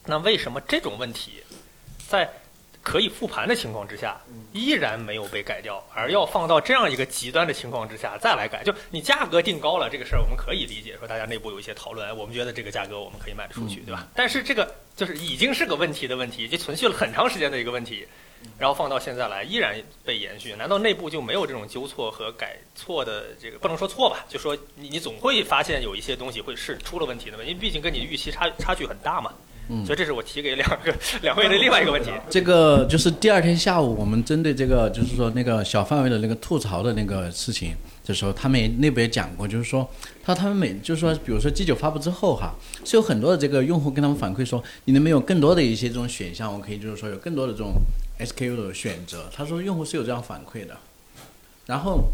[0.06, 1.44] 那为什么这种问题
[2.08, 2.28] 在？
[2.90, 4.20] 可以复盘的情况之下，
[4.52, 14.08] 依然没有被改掉，而要放到这样一个极端的情况之下再来改，就你价格定高了这个事儿，我们可以理解，说大家内部有一些讨论，我们觉得这个价格我们可以卖得出去，对吧？
[14.16, 18.08] 但是这个就是已经是个问题的问题，已经存续了很长时间的一个问题，
[18.58, 24.26] 然后放到现在来依然被延续，难道内部就没有这种纠错和改错的这个不能说错吧？
[24.28, 29.32] 就说你你总会发现有一些东西会是出了问题的嘛，因为毕竟跟你预期差差距很大嘛。
[29.70, 32.10] 嗯，所以这是我提给两个 两位的另外一个问题。
[32.30, 39.88] 这个就是第二天下午，我们针对这个就是说那个小范围的那个吐槽的那个事情的时候，他们也内部也讲过，就是说
[40.24, 47.74] 他他们每就是说，比如说 G 九发布之后哈，是有很多的这个用户跟他们反馈说，你能不能有更多的一些这种选项，我可以就是说有更多的这种
[48.20, 49.30] SKU 的选择。
[49.32, 50.78] 他说用户是有这样反馈的，
[51.68, 52.06] 然后。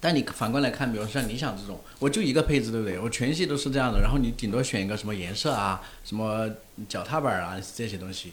[0.00, 2.98] 但你反过来看，比如说像理想这种，我就一个配置，对不对？
[2.98, 6.48] 我全系都是这样的，然后你顶多选一个什么颜色啊，什么
[6.88, 8.32] 脚踏板啊这些东西，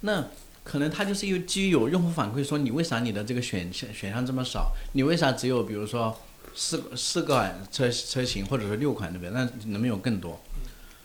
[0.00, 0.24] 那
[0.64, 4.72] 可能它就是有基于有用户反馈说，你为啥你的这个选项选项这么少？
[4.94, 6.18] 你为啥只有比如说
[6.54, 9.30] 四四个车车型或者是六款，对不对？
[9.30, 10.40] 那能不能有更多？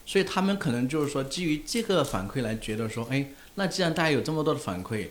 [0.06, 5.08] 所以他们可能就是说基于这个反馈来觉得说，哎，那既然大家有这么多的反馈。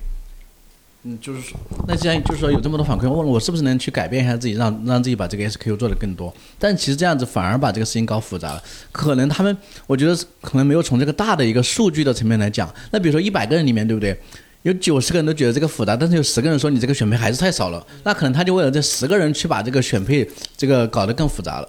[1.02, 1.58] 嗯，就是说，
[1.88, 6.30] 那既然就是说有这么多反馈，问我是不是能去改变一下自己，让让自己把这个 SKU 做得更多？
[6.58, 8.62] 但其实这样子反而把这个事情搞复杂了。
[8.92, 12.70] 可能他们，我觉得可能没有从这个大的一个数据的层面来讲。
[12.90, 14.14] 那比如说一百个人里面，对不对？
[14.62, 17.82] 有九十个人都觉得这个复杂，但是有十个人说你这个选配还是太少了。
[18.04, 21.68] 那可能他就为了这十个人去把这个选配这个搞得更复杂了。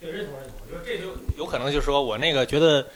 [0.00, 2.86] 对，认同认同，我觉得这就有可能就是说我那个觉得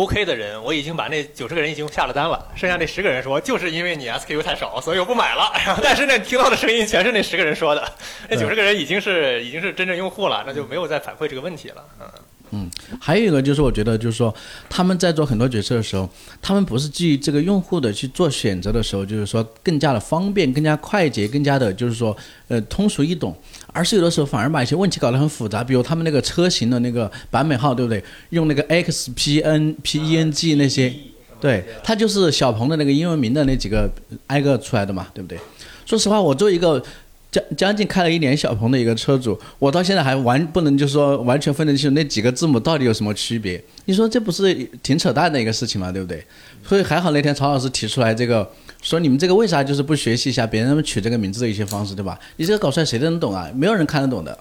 [0.00, 5.52] OK 的人，我已经把那九十个人已经下了单了，剩下那十个人说就是因为你 SKU 太少，所以我不买了。
[5.84, 7.92] 但是呢，听到的声音全是那十个人说的，
[8.30, 11.84] 那九十个人已经是已经是真正用户了，那就没有再反馈这个问题了。
[12.00, 12.06] 嗯。
[12.52, 12.68] 嗯，
[13.00, 14.34] 还有一个就是，我觉得就是说，
[14.68, 16.08] 他们在做很多决策的时候，
[16.42, 22.16] 他们不是基于这个用户的去做选择的时候，就是说更加的方便、更加快捷、更加的，就是说
[22.48, 23.32] 呃通俗易懂，
[23.72, 25.62] 而是有的时候反而把一些问题搞得很复杂。
[25.62, 28.02] 比如他们那个车型的那个版本号，对不对？
[28.30, 30.92] 用那个 X P N P E N G 那些，
[31.40, 33.90] 对，它就是小鹏的那个英文名的那几个
[34.26, 35.38] 挨个出来的嘛，对不对？
[35.84, 36.82] 说实话，我作为一个。
[37.30, 43.62] 将将近开了一年小鹏的一个车主，我到现在还完不能就是说完全分得清楚那几个字母到底有什么区别。
[43.84, 44.52] 你说这不是
[44.82, 45.92] 挺扯淡的一个事情嘛？
[45.92, 46.26] 对不对？
[46.66, 48.50] 所以还好那天曹老师提出来这个，
[48.82, 52.18] 说你们这个为啥就是不学习一下别人取这个名字的一些方式，对吧？
[52.36, 54.38] 你这个搞出来谁都能懂啊，没有人看得懂的。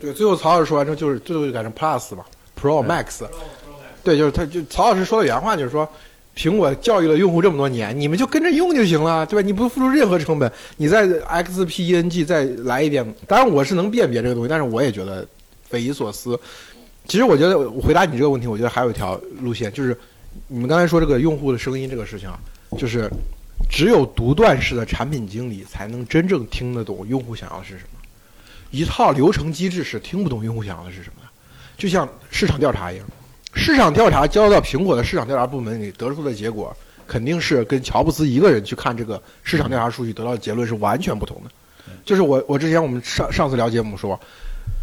[0.00, 2.24] 对，最后曹老师说完之后就是最后就改成 Plus 嘛
[2.60, 3.24] ，Pro Max。
[4.02, 5.88] 对，就是他就曹老师说的原话就是说。
[6.38, 9.46] 苹果教育了用户这么多年，你们就跟着用就行了，对吧？
[9.46, 13.02] 你不付出任何成本，你在 XPENG 再来一遍。
[13.26, 15.26] 当然，我是能辨别这个东西，但是我也觉得
[15.66, 16.38] 匪夷所思。
[17.08, 19.96] 其实，我觉得我回答你这个问题，我觉得还有一条路线，就是
[20.48, 22.38] 你们刚才说这个用户的声音这个事情啊，
[22.78, 23.10] 就是
[23.70, 28.00] 只有独断式的产品经理才能真正听得懂用户想要的是什么，
[28.70, 31.28] 一套流程机制是听不懂用户想要的是什么的，
[31.76, 33.06] 就像市场调查一样。
[33.54, 36.76] 市场调查交到苹果的市场调查部门里得出的结果，
[37.06, 41.50] 肯定是跟乔布斯一个人去看这个市场调查数据得到的结论是完全不同的。
[42.04, 44.20] 就是我我之前我们上上次聊节目说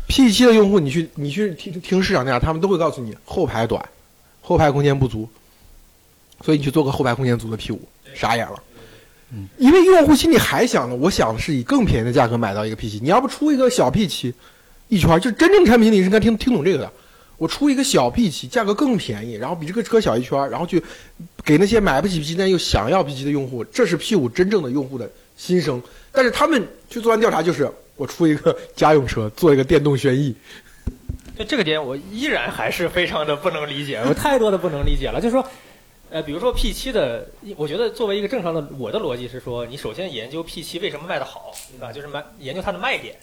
[0.08, 3.88] ，P 七的用户你去你去听听市场调查，他们都会告诉你后排短，
[4.42, 5.30] 后排空间不足，
[6.42, 7.82] 所以你去做个后排空间足的 P 五
[8.14, 8.62] 傻眼了。
[9.58, 14.34] 因为用户心里还想呢，我想的是以更便宜的价格买到一个 P 七你要不出一个小 P 七
[14.90, 16.92] 一圈就真正产品经理是应该听听懂这个的。
[17.38, 20.82] 我出一个小 P 七价格更便宜，然后比这个车小一圈，然后去
[21.44, 25.82] 给那些买不起 P 七但又想要 P 七的用户，这是 P 五真正的用户的心声。
[26.12, 30.34] 但是他们去做完调查，就是我出一个家用车，做一个电动轩逸。
[31.36, 35.20] 对这个点，我依然还是非常的不能理解，有太多的不能理解了。
[35.20, 35.44] 就是说，
[36.14, 41.92] 呃，比如说 P 七的，我觉得作为一个正常的，我的逻辑是说，你首先研究 P 七为什么卖得好，对吧？
[41.92, 43.16] 就是卖研究它的卖点。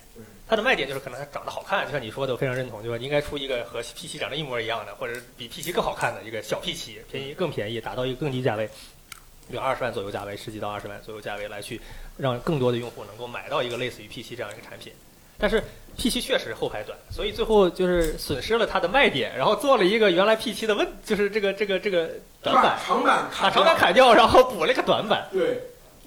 [0.49, 8.67] 它的卖点就是可能它长得好看，就像你说的，我非常认同，就是应该出一个和 P 七长得一模一样的，或者比 P 七更好看的一个小 P 七便宜更便宜，达到一个更低价位，
[9.49, 11.81] 比如二十万左右价位，十几到二十万左右价位来去
[12.17, 14.93] 让更多的用户能够买到一个类似于 P 七这样一个产品。
[15.39, 15.63] 但是
[15.99, 22.11] P7 确实后排短，所以最后就是损失了它的卖点，然后做了一个原来 P 七的问，就是这个这个这个
[22.43, 25.29] 短板，长板把长板砍掉，然后补了一个短板。
[25.33, 25.61] 对。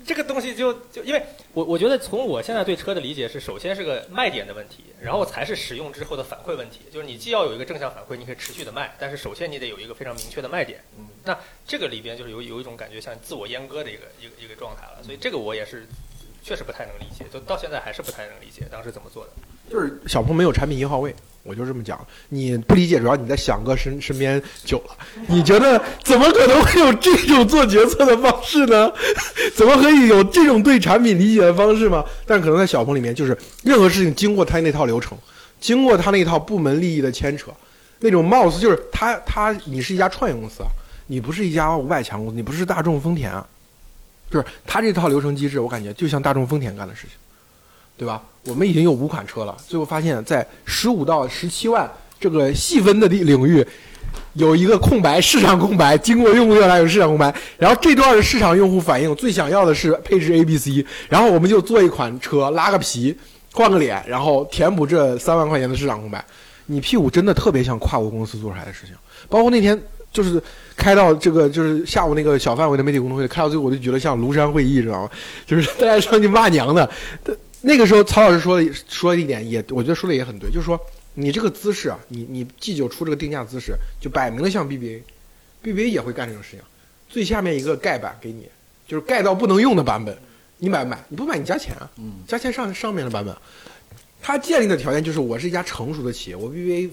[0.05, 6.81] 这个东西就就因为我我觉得从我现在对车的理解是，首先是个卖点的问题，然后才是使用之后的反馈问题。
[6.91, 10.83] 就是你既要有一个正向反馈，你可以持续的卖，但是首先你得有一个非常明确的卖点。
[11.23, 15.01] 那这个里边就是有有一种感觉像自我阉割的一个一个一个状态了。
[15.03, 15.87] 所以这个我也是
[16.43, 19.31] 确实不太能理解，就到现在还是不太能理解当时怎么做的。
[19.69, 21.13] 就是小鹏没有产品一号位。
[21.45, 21.99] 我就这么讲，
[22.29, 24.95] 你不理解，主要你在响哥身身边久了，
[25.27, 28.89] 你觉得怎么可能会有这种做决策的方式呢？
[29.53, 32.01] 怎么可以有这种对产品理解的方式吗？
[32.25, 35.17] 但可能在小鹏里面，就是任何事情经过他那套流程，
[35.59, 37.51] 经过他那套部门利益的牵扯，
[37.99, 40.69] 那种貌似就是他他你是一家创业公司啊，
[41.07, 43.45] 你不是一家五百强公司，你不是大众丰田啊，
[44.31, 47.17] 就是他这套流程机制，我感觉就像大众丰田干的事情。
[47.97, 48.21] 对吧？
[48.45, 51.89] 我们已经有五款车了，最后发现，在十五到十七万
[52.19, 53.65] 这个细分的领域，
[54.33, 55.97] 有一个空白，市场空白。
[55.97, 57.33] 经过用户调查，有市场空白。
[57.57, 63.15] 然后这段的市场用户反映最想要的是配置 A、B、C，然后我们就做一款车，拉个皮，
[63.53, 66.23] 换个脸，然后填补这三万块钱的市场空白。
[66.65, 68.95] 你 P 五真的特别像跨国公司做出来的事情，
[69.29, 69.81] 包括那天
[70.11, 70.41] 就是
[70.75, 75.09] 开到这个就是下午那个小范围的媒体沟通会，开到最后我就觉得像庐山会议，知道吗？
[75.45, 76.89] 就是大家上去骂娘的。
[77.65, 80.77] 那个时候，曹老师说的说的一点也，我觉得说的也很对，就是说
[81.13, 86.59] 你这个姿势啊，你你 G 九出这个定价姿势，就摆明了像 BBA，BBA 也会干这种事情，
[87.07, 88.49] 最下面一个盖板给你，
[88.85, 90.17] 就是盖到不能用的版本，
[90.57, 91.01] 你买不买？
[91.07, 91.89] 你不买你加钱啊，
[92.27, 93.33] 加钱上上面的版本。
[94.21, 96.89] 它建立的条件就是我是一家成熟的企业，我 BBA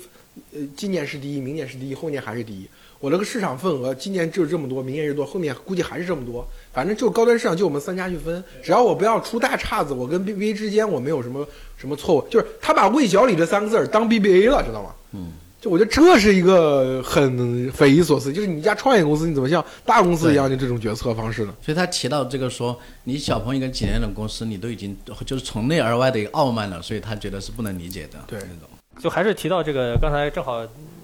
[0.53, 2.69] 呃，今年是第一，明年是第一，后年还是第一。
[3.01, 6.47] 我这个市场份额今年就这么多，明年是多，后面估计还是这么多。
[6.71, 11.47] 反正就高端市场就我们三家去分，只要我不要出大岔子，我跟 BBA 之间我没有什么
[11.79, 14.91] 什么错误，就是他把魏小李这三个字儿当 BBA 了，知道吗？
[15.13, 21.55] 嗯，就我觉得这是一个很匪夷所思，就是你一家创业公司，你怎么像大公司一样的这种决策方式呢？
[21.63, 24.95] 所以他提到这个说，你小鹏一个几年的公司，你都已经
[25.25, 28.19] 就是从内而外的一个傲慢了，所以他觉得是不能理解的。
[28.27, 28.69] 对那种。
[29.03, 30.63] 就还是提到这个，刚才正好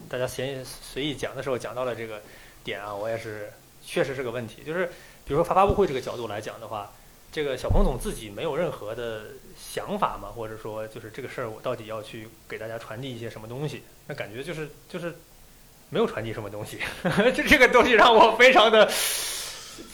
[0.08, 2.22] 大家闲随意讲的时候讲到了这个
[2.64, 3.52] 点啊，我也是
[3.84, 4.62] 确实是个问题。
[4.64, 4.86] 就是
[5.24, 6.92] 比如说发发布会这个角度来讲的话，
[7.32, 9.22] 这个小鹏总自己没有任何的
[9.58, 13.82] 想法嘛，或者说就是这个事儿我到底要去给大家传递一些什么东西？
[14.06, 15.14] 那感觉就是就是
[15.90, 16.78] 没有传递什么东西，
[17.34, 18.90] 这这个东西让我非常的。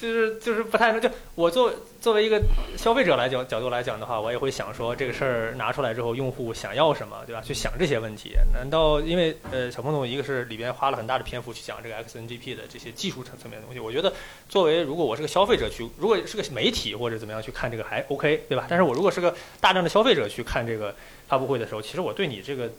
[0.00, 2.40] 就是就是不太能就我作作为一个
[2.76, 7.40] 消费者来讲角度来讲的话，我也会想说这个事儿拿出来之后，用户想要什么，对吧？
[7.40, 8.32] 去想这些问题。
[8.52, 14.12] 难道因为呃小鹏总一个是里边花了很大的篇幅去讲这个 XNGP 的这些技术层层面的东西，我觉得
[14.48, 18.66] 作为如果我是个消费者去，如果是个媒体或者怎么样去看这个还 OK，对吧？
[18.68, 20.94] 但是我如果是个大量的消费者去看这个
[21.28, 22.70] 发布会的时候，其实我对你这个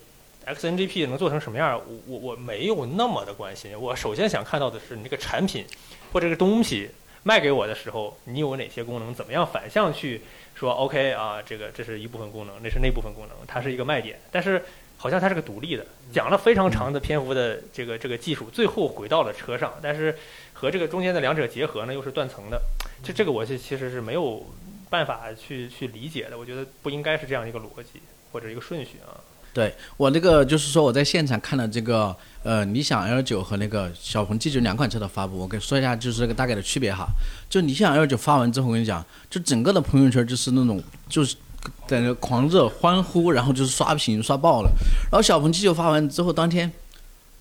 [0.46, 3.80] XNGP 能做成什么样，我我我没有那么的关心。
[3.80, 5.66] 我首先想看到的是你这个产品
[6.14, 6.92] 或者这个东西。
[7.26, 9.16] 卖给我的时候，你有哪些功能？
[9.16, 10.20] 怎么样反向去
[10.56, 14.20] 说？OK 啊，这个这是一部分功能，那是那部分功能，它是一个卖点。
[14.30, 14.62] 但是
[14.98, 20.14] 好像它是个独立的，讲了非常长的篇幅的这个这个技术，最后回到了车上，但是
[20.52, 22.62] 和这个中间的两者结合呢，又是断层的。
[23.02, 24.46] 这这个我是其实是没有
[24.90, 26.38] 办法去去理解的。
[26.38, 28.02] 我觉得不应该是这样一个逻辑
[28.34, 29.16] 或者一个顺序啊。
[29.54, 37.08] 对我那个就是说我在现场看了这个呃理想 L 九和那个小鹏 G 九两款车的发布，我跟说一下就是这个大概的区别哈。
[37.50, 41.36] 就理想 L 九发完之后，我跟你讲，就整个的朋友圈就是那种就是
[41.88, 44.72] 在那狂热欢呼，然后就是刷屏刷爆了。
[45.12, 46.72] 然后小鹏 G 九发完之后，当天。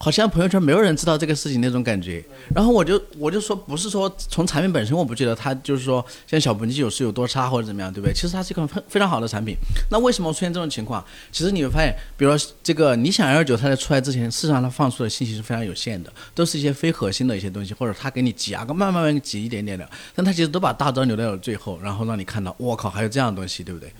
[0.03, 2.20] 好像朋友圈没有人知道这个事情那种感觉，
[2.53, 8.12] 然后我就我就说不是说从产品本身我不觉得它就是说像小鹏 G9 是有多差或者怎么样，对不对？
[8.12, 9.55] 其实它是一款非非常好的产品。
[9.92, 11.05] 那为什么出现这种情况？
[11.30, 23.92] 其实你会发现，比如说这个理想 L9 它在出来之前，事实上它放出的信息是非常有限的，都是一些非核心的一些东西，或者它给你挤压个慢慢慢挤一点点的，但它其实都把大招留在了最后，然后让你看到，我靠，还有这样的东西，对不对？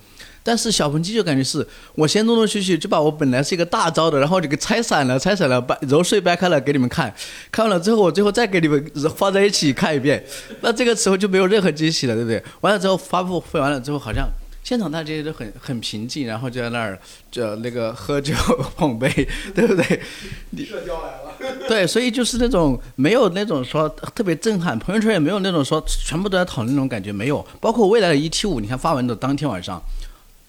[0.43, 7.14] 但是小鹏 G 就感觉是我先陆陆续续就把我本来是一个大招的，然后就给拆散了，拆散了，掰揉碎掰开了给你们看，
[7.51, 8.84] 看完了之后我最后再给你们
[9.16, 10.24] 放在一起看一遍，
[10.62, 12.43] 那这个时候就没有任何惊喜了，对不对？
[12.61, 14.28] 完了之后发布会完了之后，好像
[14.64, 16.99] 现场大家都很很平静，然后就在那儿
[17.30, 18.32] 就那个喝酒
[18.76, 19.09] 碰杯，
[19.55, 19.84] 对不对？
[20.64, 21.32] 社交来了。
[21.68, 27.45] 对，所以就是那种没有那种说特别震撼，朋友圈也没有那种说全部都在讨论那种感觉，没有。
[27.61, 29.82] 包括未来的 ET 五，你看发文的当天晚上。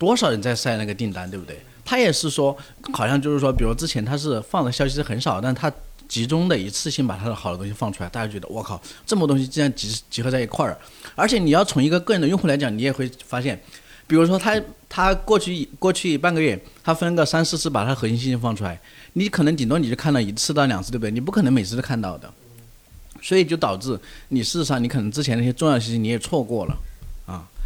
[0.05, 1.59] 多少人在晒那个订单，对不对？
[1.85, 2.57] 他也是说，
[2.93, 5.71] 好像就是说，比如之前他是放的消息是很少，但他
[6.07, 10.77] 集中的一次性把他的好的东西放出来，大家觉得我靠，这么东西竟然集集合在一块儿。
[11.15, 13.61] 而且你要从一个个人的用户来讲，你也会发现，
[14.07, 18.79] 比如说他他过去过去半个月，他分个三四次把他核心信息放出来，
[19.13, 21.11] 你可能顶多你就看了一次到两次，对不对？
[21.11, 22.31] 你不可能每次都看到的，
[23.21, 23.99] 所以就导致
[24.29, 26.77] 你事实上你可能之前那些重要信息你也错过了。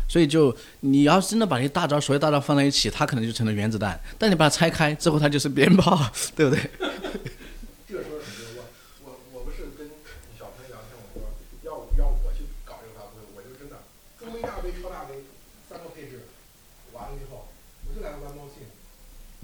[0.07, 5.99] 所以就你要是真的把那些大招，所有大招放在一起，它可能就成了原子弹；但你把它拆开之后，它就是鞭炮，
[6.33, 6.63] 对不对？
[7.87, 8.63] 这个说的很对，我
[9.03, 9.91] 我我不是跟
[10.39, 11.27] 小朋友聊天，我说
[11.67, 13.83] 要要我去搞这个发布会，我就真的
[14.17, 15.27] 中杯、大杯、超大杯
[15.67, 16.23] 三个配置，
[16.93, 17.49] 完了以后
[17.83, 18.63] 我就来个弯高兴。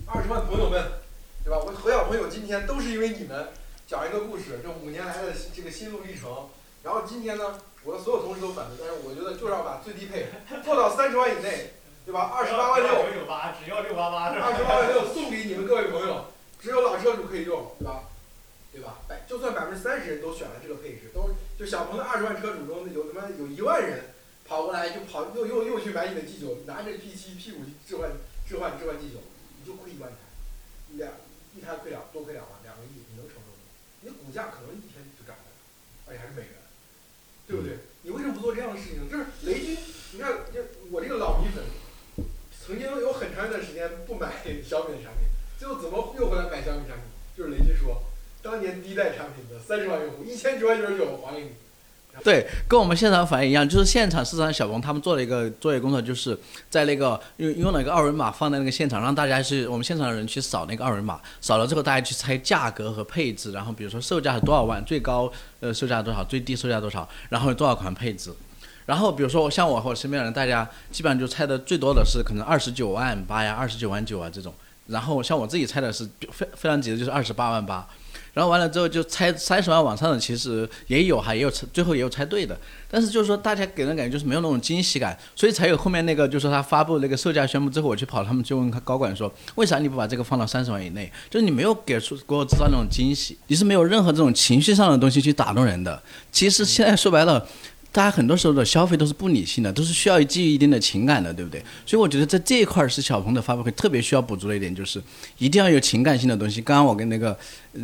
[0.07, 1.03] 二十万朋友们，
[1.43, 1.59] 对吧？
[1.59, 3.47] 我和小朋友今天都是因为你们
[3.85, 6.47] 讲一个故事，这五年来的这个心路历程。
[6.83, 7.59] 然后今天呢？
[7.83, 10.27] 我的所有同事都反对，但是我觉得就是要把最低配
[10.63, 11.73] 做到三十万以内，
[12.05, 12.31] 对吧？
[12.33, 16.25] 二十八万六，九九八，只要六八八，二十八万六送给你们各位朋友，
[16.61, 18.07] 只有老车主可以用，对吧？
[18.71, 18.99] 对吧？
[19.07, 21.29] 百就算百分之三十人都选了这个配置，都
[21.59, 24.15] 就小鹏的二十万车主中有他妈有一万人
[24.47, 28.11] 跑过来就跑又又又去买你的 G 九，拿着 P 七 P 五置换
[28.47, 29.19] 置换置换 G 九，
[29.59, 30.17] 你就亏一万台，
[30.95, 31.11] 两
[31.55, 33.59] 一台亏两多亏两万两个亿，你能承受吗？
[34.01, 35.51] 你的股价可能一天就涨了，
[36.07, 36.63] 而且还是美元。
[37.47, 37.77] 对不对？
[38.03, 39.09] 你为什么不做这样的事情？
[39.09, 39.77] 就是雷军，
[40.13, 41.63] 你看，就我这个老米粉，
[42.65, 45.27] 曾经有很长一段时间不买小米的产品，
[45.57, 47.05] 最后怎么又回来买小米产品？
[47.35, 48.03] 就是雷军说，
[48.41, 51.51] 当年第一代产品的三十万用户，一千九百九十九还给你。
[52.23, 56.37] 对，跟我们现场反应一样，就是现场市场小王他们做了一个作业工作，就是
[56.69, 68.31] 在那个用用了一个二维码放在那个现场，让大家去我们现场的人去扫那个二维码，扫了之后大家去猜价格和配置，然后比如说售价是多少万，最高呃售价多少，最低售价多少，然后有多少款配置，
[68.85, 74.53] 然后比如说像我和我身边的人，大家基本上就猜的最多的是可能二十九万八呀，二十九万九啊这种。
[74.85, 77.87] 然后像我自己猜的是非非常急的，就是二十八万八。
[78.33, 82.57] 然后完了之后就猜三十万往上的，其实也有哈，也有最后也有猜对的，
[82.89, 91.11] 但是就是说大家给人感觉就是没有那种惊喜感，所以才有后面那个就是他发布那个售价宣布之后，我去跑他们就问高管说，为啥你不把这个放到三十万以内？
[91.29, 96.01] 就是你没有给出给我制造那种惊喜，你是没有任何这种情绪上的东西去打动人的。
[96.31, 97.47] 其实现在说白了。
[97.93, 101.63] 大家很多时候的消费都是不理性的，都是需要基于一定的情感的，对不对？
[101.85, 104.99] 所以我觉得在这一块儿是小鹏的发布会特别需要补足的一点，就是
[105.37, 106.59] 一定要有情感性的东西。
[106.59, 107.37] 刚刚我跟那个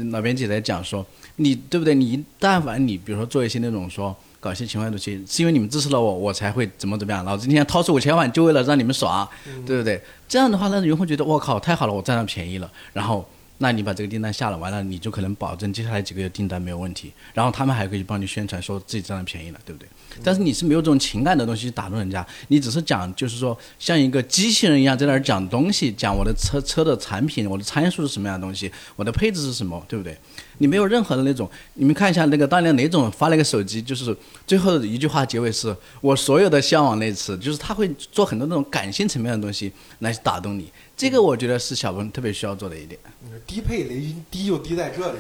[0.10, 1.06] 老编辑在讲说，
[1.36, 1.94] 你对不对？
[1.94, 7.24] 你但凡你比如说做一些那种说搞些情怀的东西，是因为你们支持了我，我才会怎么怎么样。
[7.24, 9.30] 老子今天掏出五千万就为了让你们爽，
[9.64, 10.02] 对不对？
[10.28, 13.24] 这样的话，那用户觉得我靠太好了，我占到便宜了，然后。
[13.62, 19.86] 那你把这个订单下了，完了你就可能保证接下来几个月订单没有问题，然后他们还可以帮你宣传，说自己占了便宜了，对不对？
[20.24, 30.18] 但是你是没有这种情感的东西打动人家，你只是讲就是说像一个机器人一样在那儿讲东西，讲我的车车的产品，我的参数是什么样的东西，我的配置是什么，对不对？
[30.62, 40.70] 你没有任何的那种，你们看一下那个当年雷总发了一个手机，就是最后一句话结尾是我所有的向往那次，就是他会做很多那种感性层面的东西来打动你。
[41.00, 43.00] 这个我觉得是小鹏特别需要做的一点。
[43.48, 45.18] 低配雷军低就低在这里。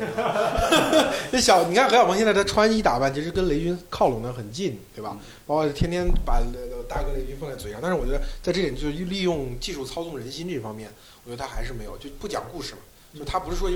[1.31, 5.17] 那小，你看何小鹏现在他穿衣打扮，其实跟雷军靠拢的很近，对吧？
[5.47, 6.43] 包括天天把
[6.89, 7.79] 大哥雷军放在嘴上。
[7.81, 10.89] 但是我觉得在这点就是利用技术操纵人心这方面，
[11.23, 12.79] 我觉得他还是没有，就不讲故事嘛。
[13.17, 13.71] 就他不是说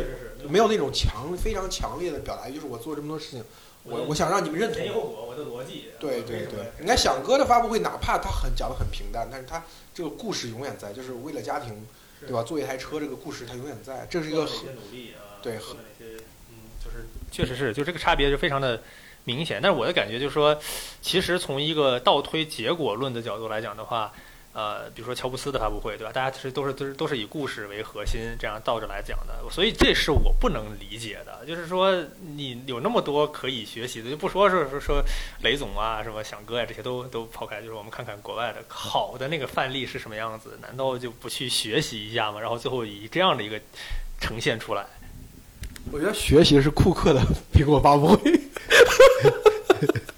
[0.49, 3.41] 没有那种强非常强烈的表达，就是我做这么多事情，
[3.83, 4.77] 我我想让你们认同。
[4.77, 5.85] 前因后果，我的逻辑。
[5.99, 9.63] 对对对，你看响哥的发布会，哪怕他很讲的很平淡，但是他
[9.93, 11.85] 这个故事永远在，就是为了家庭。
[12.25, 12.41] 对吧？
[12.41, 14.57] 做一台车，这个故事他永远在，这是一个很
[15.41, 16.15] 对，很那些
[16.49, 18.81] 嗯，就是确实是，就这个差别就非常的
[19.25, 19.59] 明显。
[19.61, 20.57] 但是我的感觉就是说，
[21.01, 24.13] 其实从一个倒推结果论的角度来讲的话。
[24.53, 26.13] 呃，比如说乔布斯的发布会，对吧？
[26.13, 31.43] 大家其实都是都是都是以故事为核心，这样倒着来讲的，所以这是我不能理解的。
[31.45, 31.91] 就是说，
[32.35, 35.03] 你有那么多可以学习的，就不说是说说
[35.41, 42.39] 雷总啊，什么响哥呀，这些都都抛开，就是我们看看国外的好的那个范例是什么样子，难道就不去学习一下吗？
[42.39, 43.59] 然后最后以这样的一个
[44.21, 44.85] 呈现出来。
[45.91, 47.19] 我觉得学习是库克的
[47.51, 48.17] 苹果发布会。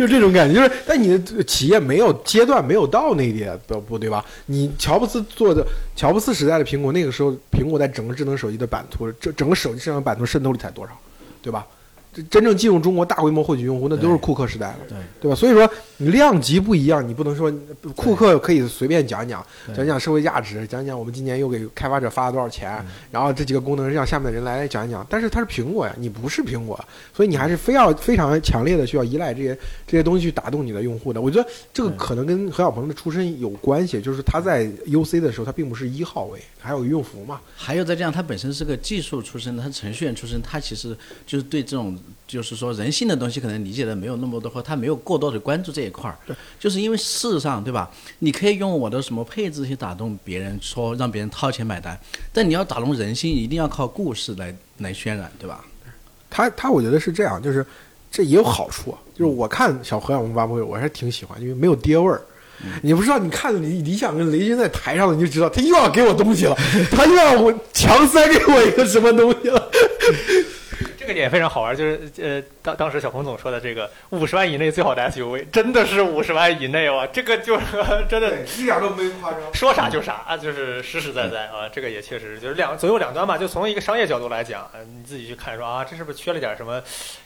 [0.00, 4.24] 就这种感觉，就是但你的企业没有阶段没有到那一点，不不对吧？
[4.46, 10.92] 你乔布斯做的乔布斯时代的苹果，那个时候苹果在整个智能手机的版图，这整个手机市场版图渗透率才多少，
[11.42, 11.66] 对吧？
[12.28, 15.34] 真正进入中国大规模获取用户，那都是库克时代了，对对吧？
[15.36, 17.52] 所以说你量级不一样，你不能说
[17.94, 19.46] 库克可以随便讲讲，
[19.76, 25.06] 讲讲社会价值，讲讲我们今年又给开发者发了多少钱，然后这几个功能让下面的人来讲一讲。
[25.08, 26.78] 但是它是苹果呀，你不是苹果，
[27.14, 29.56] 所以你还是非要非常强烈的需要依赖这些
[29.86, 31.20] 这些东西去打动你的用户的。
[31.20, 37.40] 我觉得这个可能跟何小鹏的出身有关系，就是他在 UC 的时候，他并不是一号位，还有用服嘛。
[37.54, 41.96] 还有再这样，他本身是个技术出身的，他程序员出身，他其实就是对这种。
[42.26, 46.16] 就是说，人性的东西可能理解的没有那么多，或他没有过多的关注这一块儿。
[46.26, 47.90] 对，就是因为事实上，对吧？
[48.20, 51.98] 你可以用我的什么配置去打动别人，说让别人掏钱买单，
[52.32, 55.64] 但你要打动人心，一定要靠故事来来渲染，对吧？
[56.30, 57.66] 他他，我觉得是这样，就是
[58.10, 58.96] 这也有好处。
[59.12, 62.22] 就是我看小何小鹏发布会，我还是挺喜欢，因为没有爹味儿。
[62.82, 66.54] 你不知道，你看李李想跟雷军在台上，你就知道他又要给我东西了，
[66.92, 69.70] 他又要我强塞给我一个什么东西了。
[71.10, 77.04] 这点非常好玩，就是呃，当当时小鹏总说的这个五十万以内最好的 SUV，真的是五十万以内哇！
[77.08, 77.64] 这个就是
[78.08, 81.68] 真的一点都没夸张，说啥就啥啊，就是实实在在啊。
[81.68, 83.36] 这个也确实就是两左右两端吧。
[83.36, 86.80] 就从一个商业角度来讲，你自己去看说啊，这是不是缺了点什么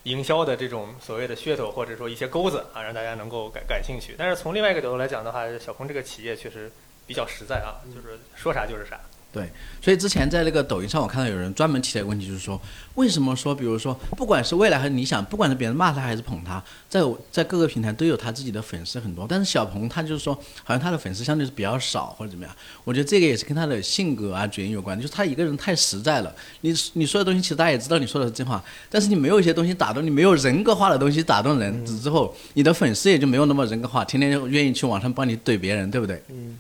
[0.05, 4.15] 营销的这种所谓的噱头，或者说一些钩子啊，让大家能够感感兴趣。
[4.17, 6.73] 但是从另外一个角度来讲的话，小鹏这个企业确实
[7.07, 8.99] 比较实在啊，就是说啥就是啥。
[9.35, 9.51] 对，
[9.83, 12.61] 所以之前在那个抖音上，我看到有人专门提了一个问题，就是说，
[12.95, 17.01] 为什么说，比如说，不管是未来还是理想，不管是别人骂他还是捧他，在
[17.33, 20.33] 在各个平台都有他自己的粉丝很多，但是小鹏他就是说，
[20.63, 22.57] 好像他的粉丝相对是比较少或者怎么样。
[22.85, 26.33] 我觉得这个也是跟他的性格啊、嘴型有关，就是他一个人太实在了。
[26.61, 36.23] 你你说的东西，其实大家也知道你说的是真话，但是你没有一些东西打动你，没有人格化的东西打动人之后，你的粉丝也就没有那么人格化，天天愿意去网上帮你怼别人，对不对？
[36.29, 36.57] 嗯。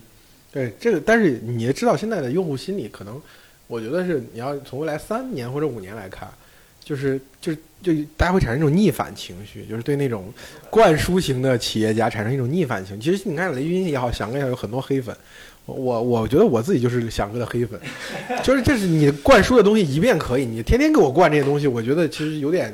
[0.54, 3.20] 对这个，但是你也知道，现在的用户心理可能，
[3.66, 6.28] 我觉得是你要从未来三年或者五年来看，
[6.78, 10.32] 就是就是就大家会产生一种逆反情绪，就是对那种
[10.70, 13.00] 灌输型的企业家产生一种逆反情。
[13.00, 15.12] 其实你看雷军也好，翔哥也好，有很多黑粉。
[15.66, 17.80] 我我觉得我自己就是翔哥的黑粉，
[18.44, 22.72] 就是这是你灌输的东西一遍可以，你天天给我灌这些东西，我觉得其实有点。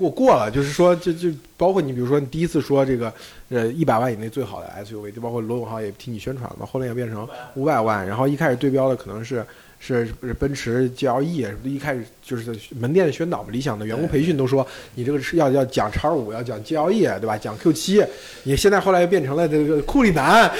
[0.00, 1.28] 过过了，就是说，就就
[1.58, 3.12] 包括你，比如说你第一次说这个，
[3.50, 9.44] 呃，一百万以内最好的 SUV，就包括罗永浩也替你宣传了嘛，后来也变成五百万，然后一开始对标的可能是，
[9.82, 14.64] 是是奔驰 GLE，一开始就是门店的宣导嘛，理想的员工培训都说
[14.94, 17.38] 你这个是要要讲叉五，要讲 GLE，对吧？
[17.38, 18.04] 讲 Q 七，
[18.42, 20.52] 你现在后来又变成了这个库里南，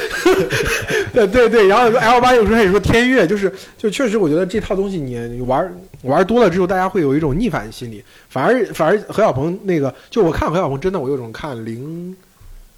[1.13, 5.71] 对对对，然后 L 八有时候也说天悦，就是就确实我觉得这套东西你你玩
[6.03, 12.17] 玩多了之后，大家会有一种逆反心理，反而反而何小鹏那个，就我看何小鹏真的我有种看零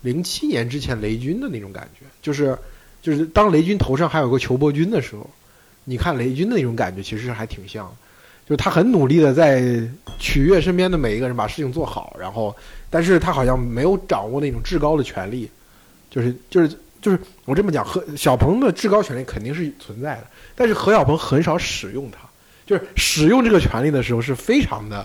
[0.01, 2.59] 零七年之前雷军的那种感觉，就是
[3.01, 5.31] 就是当雷军头上还有个裘伯军的时候。
[5.85, 7.93] 你看雷军的那种感觉，其实还挺像，
[8.47, 9.83] 就是他很努力的在
[10.19, 12.55] 取悦身边的每一个人，把事情做好，然后，
[12.89, 15.51] 但是他好像没有掌握那种至高的权利，
[16.09, 16.69] 就是就是
[17.01, 22.19] 就是我这么讲，何小鹏的至高权利肯定是存在的，但是何小鹏很少使用它，
[22.65, 25.05] 就是使用这个权利的时候是非常的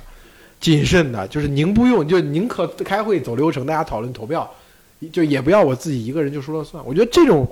[0.60, 4.48] 谨慎的，就是宁不用就宁可开会走流程，大家讨论投票，
[5.12, 6.86] 就也不要我自己一个人就说了算。
[6.86, 7.48] 我觉得这种。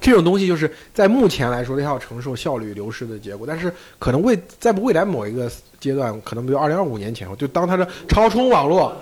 [0.00, 3.46] 这种东西就是在目前来说，它要承受效率流失的结果。
[3.46, 8.92] 但是可能未在未来某一个阶段，可能比如二零二五年前后，就当它的超充网络，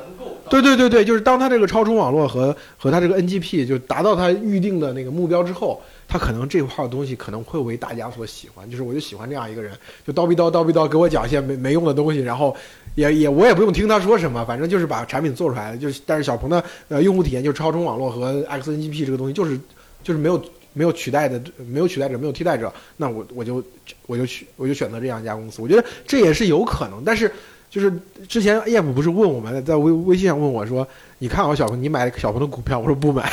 [0.48, 8.68] 对对对对，就是当它这个超充网络和和它这个 NGP 就达到它预定的那个目标之后，它可能这块东西可能会为大家所喜欢。
[8.70, 9.72] 就是我就喜欢这样一个人，
[10.06, 12.54] 就叨逼叨叨逼叨给我讲一些没没用的东西，然后
[12.94, 15.76] 也 也我也不用听他说什么，反正就是把产品做出来。
[15.76, 19.58] 就是但是小鹏的呃用户体验就是超充网络和 XNGP 这个东西，就是
[20.02, 20.42] 就是没有。
[20.76, 23.64] 没有取代的，没有取代者，没有替代者，那我我就
[24.06, 25.62] 我就去我就选择这样一家公司。
[25.62, 27.32] 我觉得这也是有可能，但是
[27.70, 27.90] 就是
[28.28, 30.86] 之前叶普不是问我们在微微信上问我说
[31.18, 31.82] ：“你看好小鹏？
[31.82, 33.32] 你买小鹏的股票？”我说不买。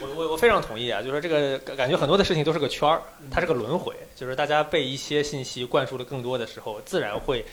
[0.00, 7.44] 我我我非常同意啊，就是说这个感觉很多的事情都是个圈儿，它是个轮回，就是大家被一些信息灌输的更多的时候，自然会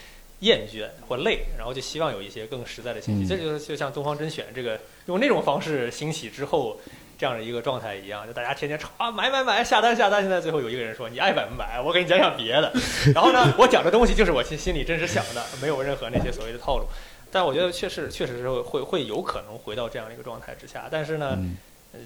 [0.42, 3.26] 厌倦或累，然后就希望有一些更实在的信息。
[3.28, 6.80] 这就就像东方甄选这个用那种方式兴起之后。
[7.22, 12.74] 这样的一个状态一样，就大家天天吵啊买买买下单下单，现在最后有一个人说你爱买不买，我给你讲讲别的。
[13.14, 16.88] 然后呢，我讲的东西就是我心心里真实想的，没有任何那些所谓的套路。
[17.32, 20.88] 但我觉得确实确实是会会有可能回到这样的一个状态之下。
[20.90, 21.38] 但是呢，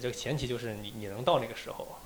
[0.02, 1.98] 这个前提就是你你能到那个时候。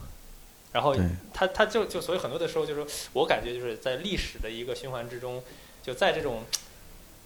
[0.71, 0.95] 然后
[1.35, 5.43] 他他就就所以很多的时候就是我感觉就是在历史的一个循环之中，
[5.83, 6.45] 就在这种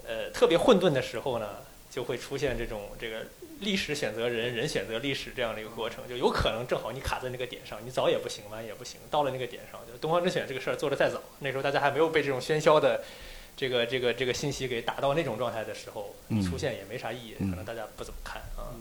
[0.06, 1.56] 呃特别混沌的时候呢，
[1.90, 3.18] 就会出现这种这个。
[3.60, 13.02] 历史选择人，人选择历史这样的一个过程，就有可能正好你卡在那个点上，你早也不行，晚也不行，到了那个点上，就东方甄选这个事儿做的再早，那时候大家还没有被这种喧嚣的
[13.56, 16.14] 这个这个这个信息给打到那种状态的时候，
[16.48, 18.74] 出现也没啥意义，可能大家不怎么看啊。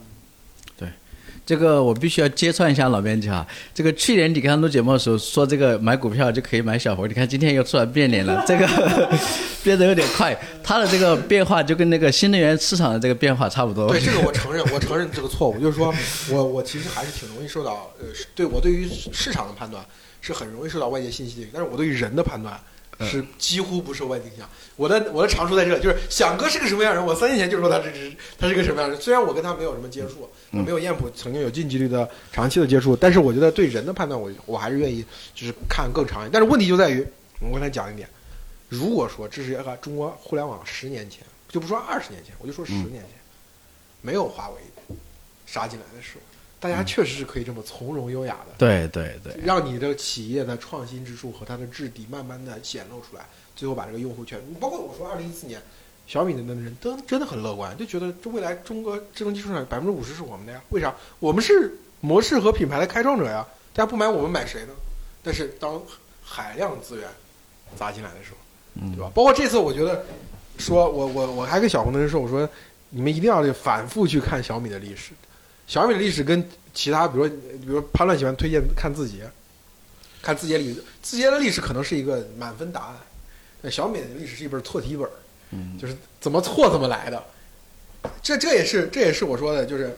[1.46, 8.66] 这个我必须要揭穿一下老编辑哈，这个去年你跟他录节目的时候说这个买股票就可以买小猴，你看今天又出来变脸了， 这个
[9.62, 13.88] 变得有点快，他的这个变化就跟那个新能源市场的这个变化差不多。
[13.88, 15.94] 对，这个我承认，我承认这个错误，就是说
[16.30, 19.84] 我我其实还是挺容易受到呃，对我对于市场的判断
[20.20, 22.58] 是很容易受到外界信息的，但是我对于人的判断。
[23.00, 24.48] 是几乎不受外界影响。
[24.76, 29.00] 我的我的长处在这，就是响哥是个什么样人，我三年前就说他是他是个什么样人。
[29.00, 36.30] 虽然我跟他没有什么接触，没有燕普曾经有近距离的长期的接触，但是我觉得对人的判断，我我还是愿意就是看更长远。
[36.32, 37.06] 但是问题就在于，
[37.40, 38.08] 我刚才讲一点，
[38.68, 43.10] 如果说这是一个中国互联网十年前，就不说二十年前，我就说十年前，
[44.02, 44.56] 没有华为
[45.46, 46.20] 杀进来的时候。
[46.64, 55.60] 大家确实是可以这么从容优雅的，对对对，让你的企业的创新之处和它的质地慢慢的显露出来，最后把这个用户圈，包括我说二零一四年，
[56.06, 60.94] 小米的那人都真的很乐观，就觉得这未来中国智能技术上百分之五十是我们的呀，为啥？
[61.18, 64.72] 我们是模式和品牌的开创者呀，大家不买我们买谁呢？
[65.22, 65.78] 但是当
[66.22, 67.06] 海量资源
[67.76, 69.12] 砸进来的时候，对吧？
[69.14, 70.02] 包括这次，我觉得
[70.56, 72.48] 说我我我还跟小红的人说，我说
[72.88, 75.12] 你们一定要反复去看小米的历史。
[75.66, 79.30] 小米的历史跟其他，比如说，比如潘乱喜欢推荐看字节，
[80.20, 82.96] 看字节历史，字节的历史可能是一个满分答案，
[83.62, 85.08] 那小米的历史是一本错题本，
[85.50, 87.24] 嗯，就是怎么错怎么来的，
[88.22, 89.96] 这这也是这也是我说的，就是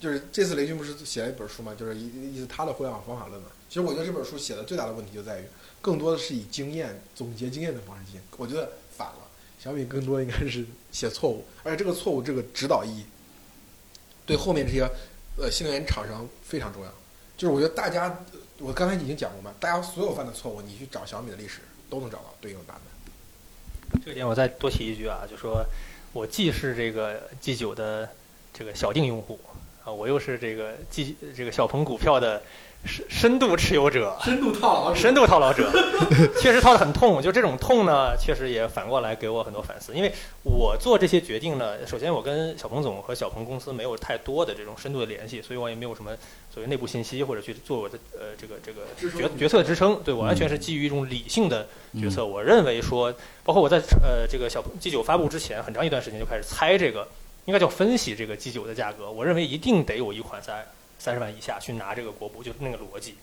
[0.00, 3.48] 就是这次雷军不是写了一本书嘛，就是意意思他的互联网方法论嘛。
[3.68, 5.44] 其实我觉得这本书写的最大的问题就在于，
[5.82, 9.18] 更多的是以经验总结经验的方式进行，我觉得反了，
[9.62, 13.04] 小米更多应该是写错误，而且这个错误这个指导意义。
[14.28, 14.88] 对后面这些，
[15.38, 16.90] 呃，新能源厂商非常重要。
[17.34, 18.24] 就是我觉得大家，
[18.58, 24.02] 我刚才已经讲过嘛，大家所有犯的错误，你去找小米的历史都能找到对应的版本。
[24.04, 25.64] 这点我再多提一句啊，就说
[26.12, 28.10] 我既是这个 G 九的
[28.52, 29.40] 这个小定用户
[29.82, 32.42] 啊，我又是这个 G 这个小鹏股票的
[32.84, 35.70] 深深度持有者，深度套牢深度套牢者，
[36.40, 37.20] 确实套得很痛。
[37.20, 39.94] 就这种痛呢，确实也反过来给我很多反思。
[39.94, 40.12] 因为
[40.44, 46.12] 我做这些决定呢，首先我跟小鹏总和小鹏公司没有太多的这种深度的联系，所以我也没有什么
[46.54, 50.00] 所谓内部信息或者去做我的呃这个这个支决决策支撑。
[50.04, 51.66] 对我完全是基于一种理性的
[52.00, 52.24] 决策。
[52.24, 53.12] 我认为说，
[53.44, 57.06] 包括我在呃这个小鹏 G 九发布之前，很长一段时间就开始猜这个，
[57.44, 59.10] 应该叫分析这个 G 九的价格。
[59.10, 60.64] 我认为一定得有一款在
[60.98, 63.14] 三十万以下去拿这个国补，就是那个逻辑。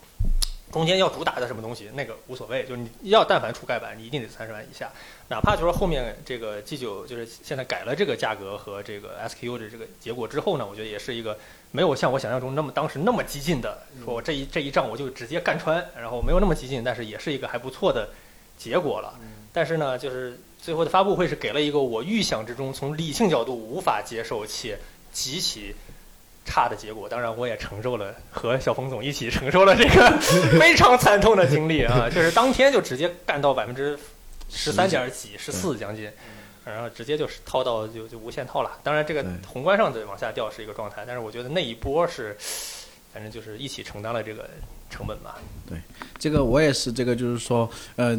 [0.71, 4.91] 中间要主打的什么东西，那个无所谓，就是你要但凡出盖板，你一定得三十万以下。
[5.29, 11.37] 哪怕就是后面这个 G 九就是现在改了这个价格和这个 SKU 的这个结果之后呢，我觉得也是一个
[11.71, 18.09] 没有像我想象中那么当时那么激进的，说我这一这一仗我就直接干穿，然后没有那么激进，但是也是一个还不错的
[18.57, 19.17] 结果了。
[19.53, 24.77] 但是呢，就是最后的发布会是给了一个我预想之中从理性角度无法接受且
[25.13, 25.73] 极其。
[26.45, 30.17] 差的结果，当然我也承受了，和小冯总一起承受了这个
[30.59, 32.07] 非常惨痛的经历啊！
[32.13, 33.97] 就是当天就直接干到百分之
[34.49, 36.09] 十三点几、十四将近，
[36.63, 38.71] 然后直接就是套到就就无限套了。
[38.83, 42.37] 当然，这个宏观上的往下掉是一个状态，但是我觉得那一波是，
[43.11, 44.47] 反正就是一起承担了这个
[44.89, 45.39] 成本吧。
[45.67, 45.77] 对，
[46.19, 48.17] 这个我也是，这个就是说，呃。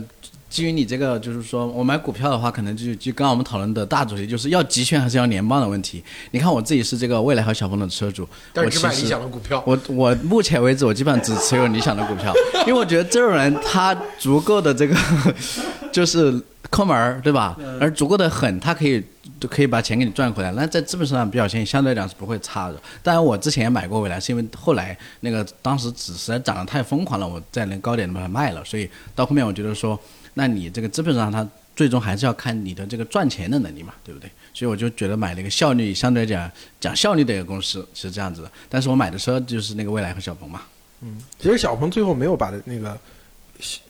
[0.49, 6.03] 基于你这个，就是说我买股票的话，可能就就刚刚我们讨论的大主题，就是要集权还是要联邦的问题。
[6.31, 9.63] 你看我自己是这个未来和小鹏的车主，我只买理想的股票。
[9.67, 12.33] 我我目前为止，我基本上只持有理想的股票，
[12.65, 14.97] 因为我觉得这种人他足够的这个
[15.93, 16.41] 就是
[16.71, 17.59] 抠门儿，对吧？
[17.81, 19.03] 而足够的狠，他可以
[19.41, 20.53] 就可以把钱给你赚回来。
[20.53, 22.81] 那在资本市场表现相对来讲是不会差的。
[23.03, 28.65] 当然，我之前也买过未来，是因为后来那个当时只实在涨得太疯狂了，我在那高点把它卖了。
[28.65, 29.99] 所以到后面我觉得说。
[30.39, 34.31] 那你这个资本上，它最终还是要看你的这个赚钱的能力嘛，对不对？
[34.53, 38.53] 所以我就觉得买了一个效率相对来讲讲效率的一个公司是这样子的。
[38.69, 40.61] 但是我买的车就是那个蔚来和小鹏嘛。
[41.01, 42.99] 嗯，其实小鹏最后没有把那个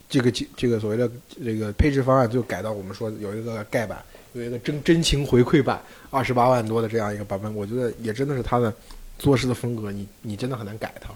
[0.07, 1.11] 这个这个所谓的
[1.43, 8.73] 这个配置方案就改到我们说有一个盖板，有一个真真情回馈版，二十八万多的这样一个版本，我觉得也真的是他的
[9.19, 11.09] 做事的风格，你你真的很难改它，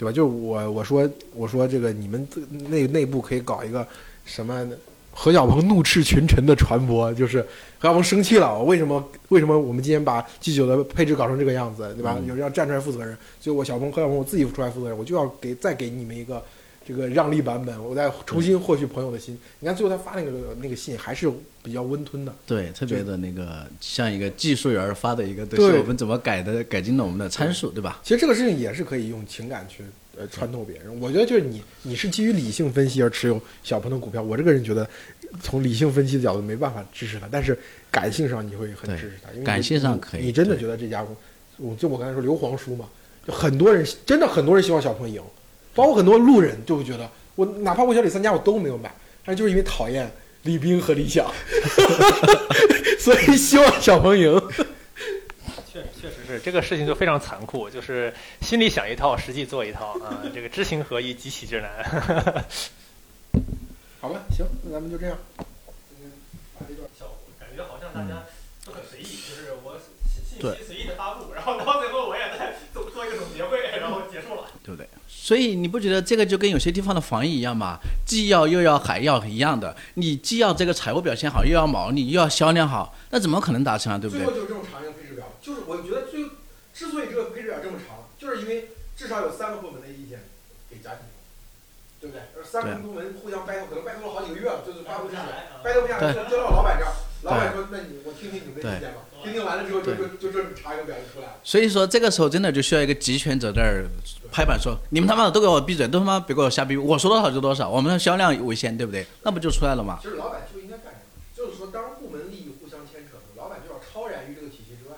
[0.00, 0.12] 对吧？
[0.12, 2.26] 就我我说我说这个你们
[2.70, 3.86] 内内部可以搞一个。
[4.24, 4.66] 什么？
[5.12, 7.42] 何小鹏怒斥群臣的传播，就是
[7.78, 8.62] 何小鹏生气了。
[8.62, 9.04] 为什么？
[9.30, 12.16] 为什么我们今天把 G 九的配置搞成这个样子，对吧？
[12.28, 16.40] 有人要站出来负责任，所以我小鹏何小鹏我自己出来负责任，我就要给再给你们一个
[16.90, 19.38] 这个让利版本，我再重新获取朋友的心。
[19.60, 21.30] 你看最后他发那个那个信还是
[21.62, 28.00] 比较温吞的，对，特别的那个像一个技术员发的一个，对我们怎么改的，改进了我们的参数，对吧？
[28.02, 29.84] 其实这个事情也是可以用情感去。
[30.18, 34.20] 呃，穿透别人，我觉得就是你，你是基于理性分析而持有小鹏的股票。
[34.20, 34.86] 我这个人觉得，
[35.40, 37.56] 从理性分析的角度没办法支持他，但是
[37.92, 40.26] 感性上你会很支持他，因为感性上可以。
[40.26, 41.16] 你真的觉得这家公，
[41.58, 42.86] 我就我刚才说刘皇叔嘛，
[43.24, 45.22] 就很多人真的很多人希望小鹏赢，
[45.74, 48.94] 包括很多路人就会觉得，我哪怕我小李三家我都没有买，
[49.24, 50.10] 但是就是因为讨厌
[50.42, 51.30] 李冰和李想
[52.98, 54.40] 所以希望小鹏赢。
[56.26, 60.22] 是这个事情就非常残酷，就是心里想一套，实际做一套啊！
[60.32, 61.84] 这个知行合一，极其之难。
[64.00, 65.18] 好吧，行，那咱们就这样。
[66.58, 68.22] 把这段效果，感觉好像大家
[68.64, 74.88] 都很随意，就是我信息随意的发布，然后到最后我也在做做一个总结会，然后结束了，对不对？
[75.30, 77.78] 所以你不觉得这个就跟有些地方的防疫一样吗？
[78.04, 83.96] 既要又要还要一样的，你既要这个财务表现好，又要毛利，又要销量好，那怎么可能达成啊？
[83.96, 84.24] 对不对？
[84.24, 86.24] 最后就是这种长配置表，就是我觉得最。
[86.74, 90.26] 之所以这个配置表这么长，就是因为至少有三个部门的意见
[90.68, 91.06] 给家庭，
[92.00, 92.22] 对不对？
[92.34, 96.90] 而三个部门互相掰头，可能掰头了好几个月了，就是发不下来，掰头不下来，就交到老板这儿。
[97.22, 101.36] 老板说：“那你我听听你们的意见吧。”听听完了之后，就就就这查一个表就出来了。
[101.44, 103.84] 所以说，这个时候真的就需要一个集权者在这儿
[104.32, 109.06] 拍板说：“你们他妈的都给我闭嘴，都他妈别给我瞎逼，我说多少就多少，我们的销量为先，对不对？
[109.22, 111.20] 那不就出来了吗？”其实老板就应该干什么？
[111.36, 114.96] 就是说，当部门利益互相牵扯的，老板就要超然于这个体系之外。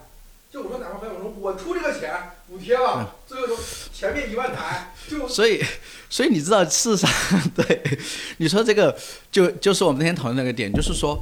[0.52, 2.10] 就我说，哪怕朋友说，我出这个钱。
[2.52, 3.56] 补贴了，最后就
[3.94, 5.26] 前面一万台就。
[5.26, 5.64] 所以，
[6.10, 7.10] 所以你知道，事实上，
[7.56, 7.98] 对，
[8.36, 8.94] 你说这个
[9.30, 11.18] 就就是我们那天讨论那个点，就是说，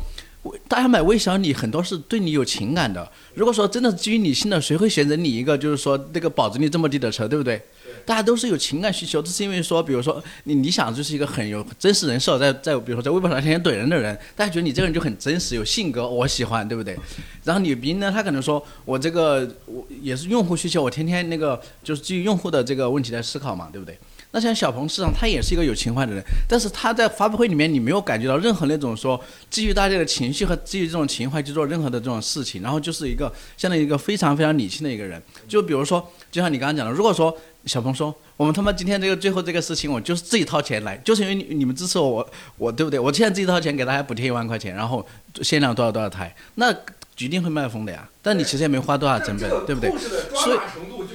[0.66, 3.08] 大家买微小李很多是对你有情感的。
[3.34, 7.62] 如果说真的基于理性的，谁会选择你一个就是说那个保值率这么低的车，对不对？
[8.04, 16.98] 大家都是有情感需求，这是因为说，比如说你理想就是一个很有真实人设，在在比如说在微博上天天怼人的人，大家觉得你这个人就很真实，有性格，我喜欢，对不对？
[17.44, 23.98] 然后李斌呢，他可能说我这个我也是用户需求，我天天那个就是基于用户的这个问题在思考嘛，对不对？
[24.32, 35.20] 那像小鹏市场，他也是一个有情怀的人，但是他在发布会里面，你没有感觉到任何那种说基于大家的情绪和基于这种情怀去做任何的这种事情，然后就是一个相当于一个非常非常理性的一个人。
[35.48, 42.98] 就比如说，就像你刚刚讲的，如果说小鹏说我们他妈今天这个最后这个事情，我就是自己掏钱来，就是因为你你们支持我，我我对不对？
[42.98, 45.04] 我现在自己掏钱给大家补贴一万块钱，然后
[45.42, 46.72] 限量多少多少台，那
[47.18, 48.08] 一定会卖疯的呀。
[48.22, 49.90] 但你其实也没花多少成本，对不对？
[49.90, 50.58] 所以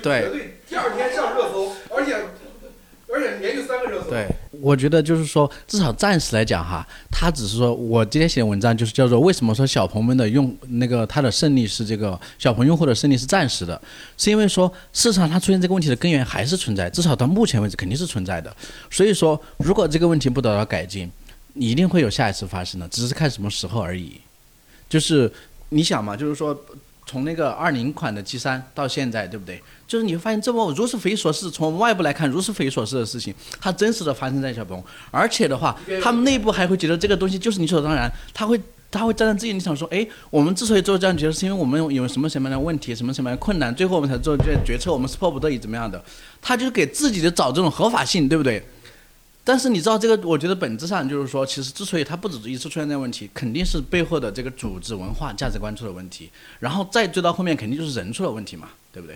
[0.03, 2.15] 对第二天上热搜，而且
[3.11, 4.11] 而且连续三个热搜。
[4.11, 4.27] 对，
[4.65, 13.79] 我觉得就是说，至少暂时来讲哈，他只是说我今天写的文章就是叫做为什么说小鹏们的用那个它的胜利是这个小鹏用户的胜利是暂时的，
[14.17, 18.51] 是因为说市场它出现这个问题的根源还是存在，至少到目前为止肯定是存在的。
[18.89, 21.11] 所以说，如果这个问题不得到改进，
[21.53, 24.19] 一定会有下一次发生的，只是看什么时候而已。
[24.89, 25.31] 就是
[25.69, 26.59] 你想嘛，就是说。
[27.07, 29.61] 从那个二零款的 G 三到现在，对不对？
[29.87, 38.59] 就是你会发现这么如此匪夷所思，从外部来看如此匪夷所思的事情，它真实的发生在小鹏，而且的话，他们内部还会觉得这个东西就是理所当然，他会
[38.89, 46.03] 他会站在自己立场说，哎，我们之所以做这样决策，是因为我们有什么什么样的问题，什么什么样的困难，最后我们才做这决策，我们是迫不得已怎么样的，
[46.41, 48.63] 他就是给自己的找这种合法性，对不对？
[49.47, 59.15] 但是你知道这个，我觉得本质上就是说，其实之所以他不止一次出现这个问题，肯定是背后的这个组织文化、价值观出了问题，然后再追到后面，肯定就是人出了问题嘛，对不对？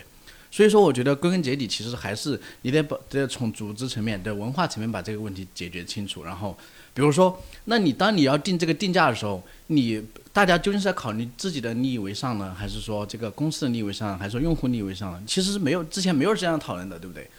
[0.51, 6.23] 所以说，我觉得归根结底，其实还是你得把得从组织层面的文化层面把这个问题解决清楚。
[6.23, 6.57] 然后，
[6.93, 15.21] 比如说，那你当你要定这个定价的时候，你大家究竟是在考虑自己的利益为上呢，还是说这个公司的利益为上，还是说用户利益为上呢？
[15.27, 17.29] 其实是没有之前没有这样讨论的，对不对？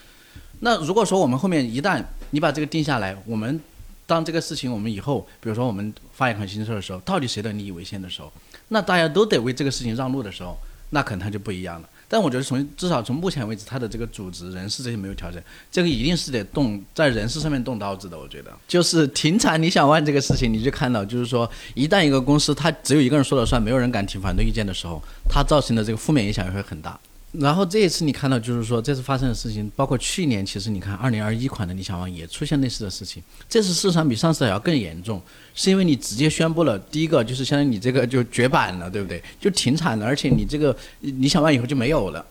[0.61, 3.61] 那如果说我们后面一旦你把这个定下来，我们
[4.07, 8.33] 当这个事情我们以后，比如说我们发一款新车的时候，到底谁的利益为先的时候，
[8.69, 10.57] 那大家都得为这个事情让路的时候，
[10.91, 11.89] 那可能它就不一样了。
[12.13, 15.41] 但我觉得从至少从目前为止，他的这个组织人事这些没有调整，
[15.71, 18.19] 这个一定是得动在人事上面动刀子的。
[18.19, 26.99] 我觉得就是停产理想 ONE 这个事情，你就看到就是说，一旦一个公司他只有一个人说了算，没有人敢提反对意见的时候，他造成的这个负面影响也会很大。
[27.33, 33.23] 然后这一次你看到，就是说这次发生的事情，包括去年，其实你看二零二一款的理想 ONE 也出现类似的事情。
[33.49, 35.23] 这次事实上比上次还要更严重，
[35.55, 39.23] 是因为你直接宣布了，第一个就是相当于你这个就绝版了，对不对？
[39.41, 42.27] 就停产了，而且你这个理想 ONE 以后就没有了。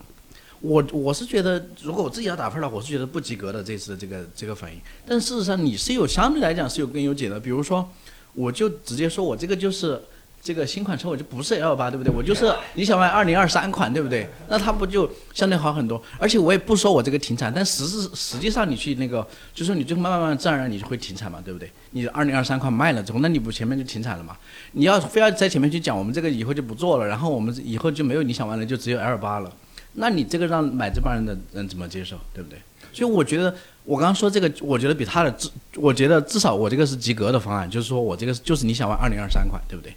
[0.60, 4.78] 我我是觉得，如果我自己要打分的话，我是觉得不及格的这次这个这个反应。
[5.06, 7.90] 但事实上你是有相对来讲是有根有解的，比如说，
[8.34, 9.98] 我就直接说我这个就是。
[10.42, 12.10] 这个新款车我就不是 L 八，对不对？
[12.10, 14.26] 我就是理想 ONE 二零二三款，对不对？
[14.48, 16.02] 那它不就相对好很多？
[16.18, 21.70] 而且我也不说我这个停产，但实质实际上你去那个，就说你最后慢慢慢自然而然你就会停产嘛，对不对？
[21.90, 24.34] 你二零二三款卖了之后，那你不前面就停产了嘛？
[24.72, 29.52] 你要非要在前面去讲我们这个以后就不做了，然后我们以后就没有理想 ONE 了，就只有 L 八了，
[29.94, 32.58] 那你这个让买这帮人的人怎么接受，对不对？
[32.92, 39.94] 所以我觉得我刚刚说这个，我觉得比他的至，我觉得至少我这个是及格的方案，就是说我这个就是理想 ONE 二零二三款，对不对？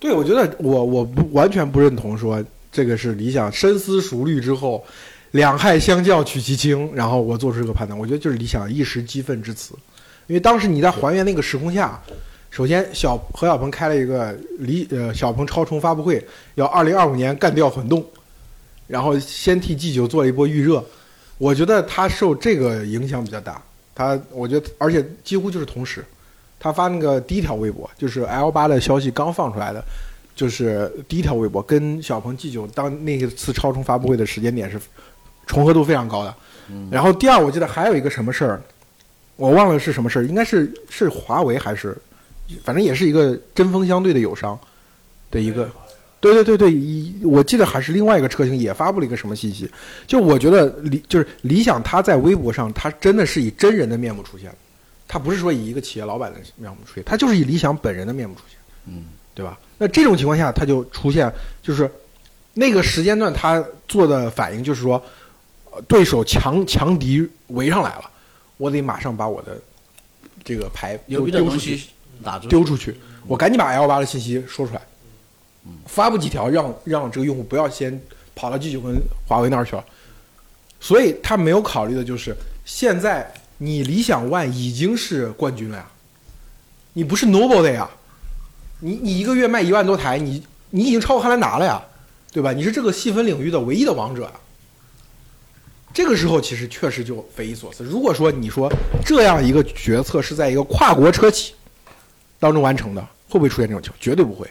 [0.00, 4.84] 对，我觉得我我不完全不认同说这个是理想深思熟虑之后，
[5.32, 7.98] 两害相较取其轻，然后我做出这个判断。
[7.98, 9.74] 我觉得就是理想一时激愤之词，
[10.28, 12.00] 因为当时你在还原那个时空下，
[12.48, 16.24] 首先小何小鹏开了一个李呃小鹏超充发布会，
[16.54, 18.04] 要二零二五年干掉混动，
[18.86, 20.84] 然后先替 G 九做了一波预热，
[21.38, 23.60] 我觉得他受这个影响比较大。
[23.96, 26.04] 他我觉得而且几乎就是同时。
[26.60, 29.82] 他发那个第一条微博，就是 L 八的消息刚放出来的，
[30.34, 34.80] 就是第一条微博，跟小鹏 G 九当那次超充发布会的时间点是
[35.46, 36.34] 重合度非常高的。
[36.90, 38.62] 然后第二，我记得还有一个什么事儿，
[39.36, 41.96] 我忘了是什么事儿，应该是是华为还是，
[42.62, 44.58] 反正也是一个针锋相对的友商
[45.30, 45.70] 的一个，
[46.20, 49.70] 对对对对，一我记得还是另外一个车型也发布了一个什么信息，
[50.06, 54.56] 就我觉得理就是理想，它在微博上它真的是以真人的面目出现了。
[55.08, 59.58] 他不是说以一个企业老板的面目出现，他就是以理想本人的面目出现，嗯，对吧？
[59.78, 61.32] 那这种情况下，他就出现，
[61.62, 61.90] 就是
[62.52, 65.02] 那个时间段他做的反应就是说，
[65.88, 68.10] 对手强强敌围上来了，
[68.58, 69.58] 我得马上把我的
[70.44, 71.80] 这个牌丢丢出去，
[72.46, 72.94] 丢出去，
[73.26, 74.82] 我赶紧把 L 八的信息说出来，
[75.86, 77.98] 发布几条，让让这个用户不要先
[78.34, 79.82] 跑到 G 九跟华为那儿去了，
[80.78, 82.36] 所以他没有考虑的就是
[82.66, 83.32] 现在。
[83.58, 85.86] 你理想 ONE 已经是冠军了呀，
[86.92, 87.90] 你不是 Nobody 呀，
[88.80, 91.82] 你你一个月卖一万多台，你你已经超过汉兰达了呀，
[92.32, 92.52] 对吧？
[92.52, 94.34] 你是这个细分领域的唯一的王者啊。
[95.92, 97.82] 这个时候其实确实就匪夷所思。
[97.82, 98.72] 如果说你说
[99.04, 101.54] 这样一个决策是在一个跨国车企
[102.38, 103.98] 当中完成的，会不会出现这种情况？
[104.00, 104.48] 绝对不会。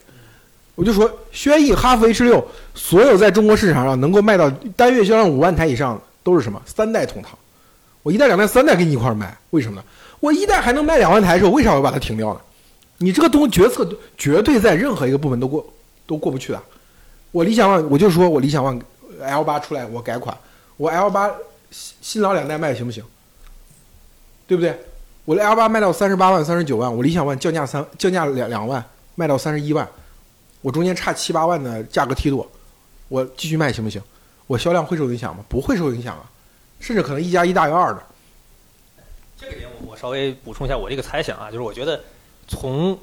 [0.76, 2.46] 我就说，轩逸、哈弗 H 六，
[2.76, 7.38] 所有在中国市场上能够卖到单月销量五万台以上的，都是什么三代同堂。
[8.08, 9.84] 我一代、两代、三代跟你一块儿卖，为什么呢？
[10.22, 12.40] 我一代还能卖两万台的时候，为啥我要把它停掉呢？
[13.00, 13.86] 你这个东决策
[14.18, 15.74] 绝对在任何一个部门都过
[16.06, 16.64] 都过不去的。
[17.32, 18.82] 我理想 ONE，我就说我理想 ONE
[19.20, 20.38] L 八出来，我改款，
[20.78, 21.30] 我 L 八
[21.70, 23.04] 新新老两代卖行不行？
[24.48, 24.80] 对不对？
[25.26, 28.82] 我的 L 八卖到三十八万、三十九万，我理想 ONE 降价三降价两两万，
[29.16, 29.86] 卖到三十一万，
[30.62, 32.48] 我中间差七八万的价格梯度，
[33.10, 34.02] 我继续卖行不行？
[34.48, 35.44] 我销量会受影响吗？
[35.50, 36.24] 不会受影响啊，
[36.80, 38.04] 甚至可能一加一大于二的。
[39.38, 42.04] 这个点我我稍微补充一下我这个猜想啊，就是我觉得
[42.48, 42.98] 从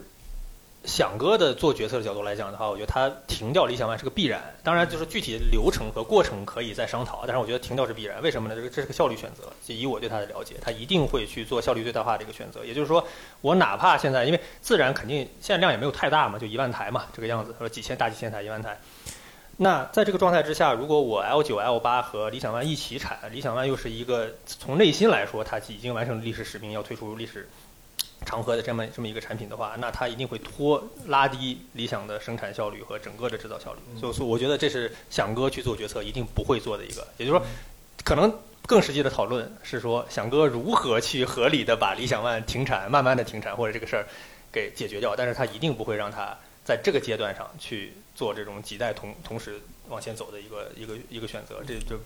[0.84, 4.42] 响哥的做决策的角度来讲的话，我觉得他停掉理想 ONE 是个必然。
[4.62, 8.20] 当然，就是具体流程和过程可以再商讨，但是我觉得停掉是必然。
[8.20, 8.54] 为什么呢？
[8.54, 9.44] 这个这是个效率选择。
[9.66, 12.62] 就以我对他的了解，他一定会去做效率最大化的一个选择。
[12.62, 13.06] 也就是说，
[13.40, 18.78] 我哪怕现在因为自然肯定现在量也没有太大嘛，就一万台嘛这个样子，说几千大几千台一万台。
[19.56, 27.48] 那在这个状态之下，如果我 L 九、L 八和理想 ONE 一起产，理想 ONE 又是一个从内心来说，它已经完成历史使命，要退出历史
[28.26, 33.78] 长河的这么这么一个产品的话，那它一定会拖拉低理想的生产效率和整个的制造效率。
[34.00, 37.06] 所以说，我觉得这是响哥去做决策一定不会做的一个。
[37.18, 37.46] 也就是说，
[38.02, 38.36] 可能
[38.66, 44.04] 更实际的讨论是说，响哥如何去合理的把理想 ONE 停产，慢慢的停产或者这个事儿
[44.50, 47.92] 给解决掉，但是他一定不会让它在这个阶段上去。
[48.14, 51.98] 做这种几代同同时往前走的一个一个一个选择，这就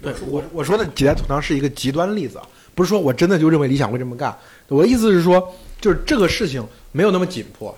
[0.00, 4.34] 对我我说的几代同堂是一个极端例子啊，不是说我真的就认为理想会这么干。
[4.68, 7.76] 我的意思是说，就是这个事情没有那么紧迫，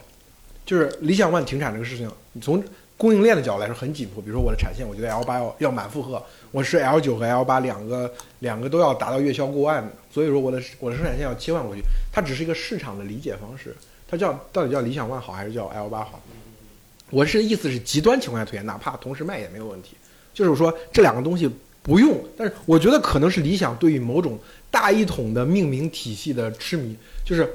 [0.65, 2.63] 就是理想 ONE 停产这个事情，你从
[2.95, 4.21] 供应链的角度来说很紧迫。
[4.21, 11.81] 比如说我的产线，我觉得 L 八要要满负荷，我是 L 九和 L 八两个两个都要达到月销过万的，所以说我的我的生产线要切换过去。
[12.13, 13.75] 它只是一个市场的理解方式，
[14.07, 16.21] 它叫到底叫理想 ONE 好还是叫 L 八好？
[17.13, 19.95] 我是意思是极端情况下推荐，哪怕同时卖也没有问题。
[20.33, 21.47] 就是说这两个东西
[21.83, 24.39] 不用，但是我觉得可能是理想对于某种
[24.71, 27.47] 大一统的命名体系的痴迷，就是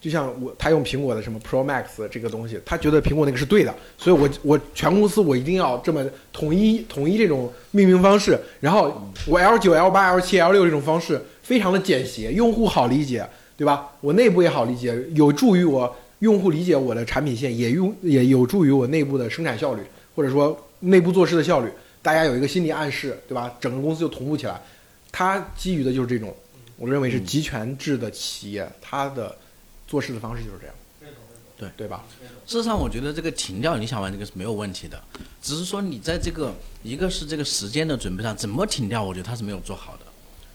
[0.00, 13.24] 就像我他用苹果的什么 Pro Max 这个东西，他觉得苹果那个是对的，所以我我全公司我一定要这么统一统一这种命名方式，然后我 L 九 L 八 L 七 L 六这种方式非常的简洁，用户好理解，
[13.56, 13.90] 对吧？
[14.00, 15.94] 我内部也好理解，有助于我。
[16.24, 19.82] 用户理解我的产品线，也用也有助于我内部的生产效率，
[20.16, 21.70] 或者说内部做事的效率。
[22.00, 23.54] 大家有一个心理暗示，对吧？
[23.60, 24.58] 整个公司就同步起来。
[25.12, 26.34] 它基于的就是这种，
[26.78, 29.36] 我认为是集权制的企业，它的
[29.86, 30.74] 做事的方式就是这样。
[31.58, 32.02] 对对吧？
[32.46, 34.98] 事实上，我觉得这个停掉理想 ONE 这个是没有问题的，
[35.42, 40.06] 只是说你在这个一个是这个时间的准备上怎么停掉，我觉得它是没有做好的，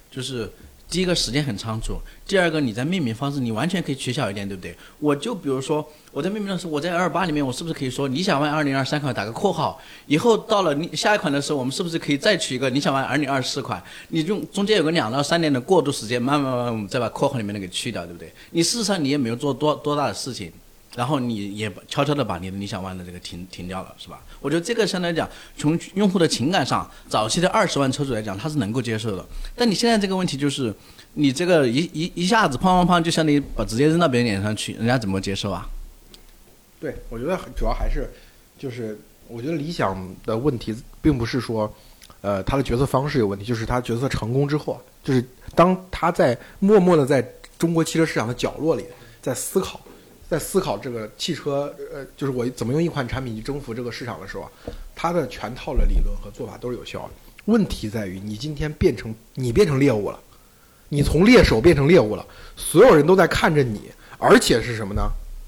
[0.10, 0.52] 就是。
[0.90, 4.76] 第一个时间很仓促，第二个你在命名方式你完全可以取巧一点，对不对？
[5.00, 9.80] 我就比如说我在命名的时候，我在二八里面，我是不是可以说理想 ONE 二零二三款打个括号？
[10.08, 13.82] 以后到了你下一款的时候，我们是不是可以再取一个理想 ONE 二零二四款？
[14.08, 18.34] 你用中间有个两到三年的过渡时间，慢慢慢慢再把括号里面的给去掉，对不对？
[18.50, 20.52] 你事实上你也没有做多多大的事情。
[20.96, 24.20] 然后你也悄悄的把你的理想 ONE 的这个停停掉了，是吧？
[24.42, 29.26] 我觉得这个相对来讲，从用户的情感上，早期的二十万车主来讲，他是能够接受的。
[29.56, 30.74] 但你现在这个问题就是，
[31.16, 35.68] 你这个一一一下子砰砰砰，就相当于把直接扔到别人脸上去，人家怎么接受啊？
[36.80, 38.10] 对，我觉得主要还是，
[38.58, 41.72] 就是我觉得理想的问题，并不是说，
[42.22, 45.22] 呃，他的决策方式有问题，就是他决策成功之后，就是
[45.54, 47.22] 当他在默默的在
[47.58, 48.86] 中国汽车市场的角落里
[49.22, 49.82] 在思考。
[50.30, 54.52] 在思考这个汽车，呃，就是我怎么用一款产品去征服这个市场的时候啊，
[54.96, 57.10] 它的全套的理论和做法都是有效的。
[57.46, 60.20] 问题在于，你今天变成你变成猎物了，
[60.90, 62.24] 你从猎手变成猎物了，
[62.56, 65.02] 所有人都在看着你，而且是什么呢？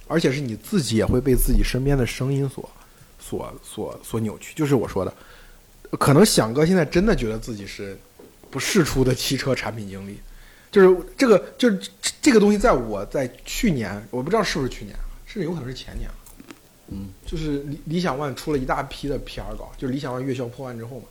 [0.07, 2.69] 而且是你自己也会被自己身边的声音所、
[3.19, 4.53] 所、所、所扭曲。
[4.55, 5.13] 就是我说的，
[5.91, 7.97] 可能响哥现在真的觉得自己是
[8.49, 10.19] 不世出的汽车产品经理。
[10.71, 11.77] 就是这个，就是
[12.21, 14.95] 这个东西，在我在去年，我不知道是不是去年，
[15.25, 16.09] 甚至有可能是前年
[16.87, 21.05] 嗯，就是理理想 ONE 出了一大批的 PR 稿，就是理想 ONE 月销破万之后嘛，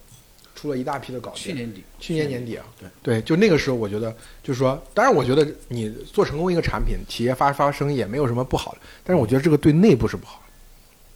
[0.54, 1.32] 出了一大批的稿。
[1.34, 4.10] 去年底，去年年底啊，对对，就那个时候，我觉得
[4.42, 10.52] 就是说，当然，我觉得你做成功一个产品，企业发发生也没有什么不好的，但是我觉得这个对内部是不好的，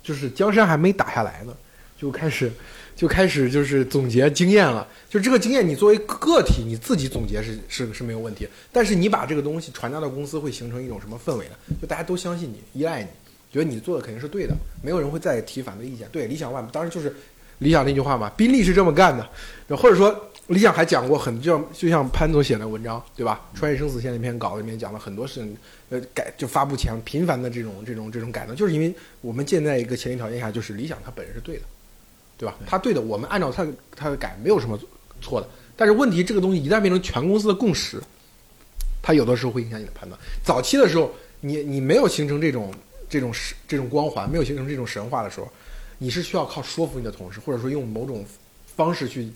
[0.03, 1.57] 就是江山还没打下来呢，
[1.99, 2.53] 就开始。
[2.97, 11.55] 就开始就是总结经验了，就这个经验，你作为个体你自己总结是是是没有问题，但是你把这个东西传达到公司，会形成一种什么氛围呢？
[11.81, 13.09] 就大家都相信你，依赖你，
[13.53, 16.09] 觉得你做的肯定是对的，没有人会再提反对意见。
[16.13, 17.15] 对，理想 ONE 当然就是
[17.59, 23.41] 理想那句话嘛，宾利是这么干的，或者说理想还讲过很就像就像潘总写的文章，对吧？
[23.59, 25.57] 《穿越生死线》那篇稿里面讲了很多事情，
[25.91, 31.63] 呃，改就发布前频繁的这种这种这种改动，就是因为我们建在一个前提条件下，就是理想它本人是对的。
[32.37, 32.57] 对吧？
[32.67, 34.79] 他对的，我们按照他他的改没有什么
[35.21, 35.49] 错的。
[35.77, 38.01] 但是问题，这个东西一旦变成全公司的共识，
[39.03, 40.21] 它有的时候会影响你的判断。
[40.43, 42.73] 早期的时候，你你没有形成这种
[43.09, 45.49] 这种神这种光环，没有形成这种神话的时候，
[45.99, 48.25] 你是需要靠说服你的同事，或者说用某种
[48.77, 49.29] 方式去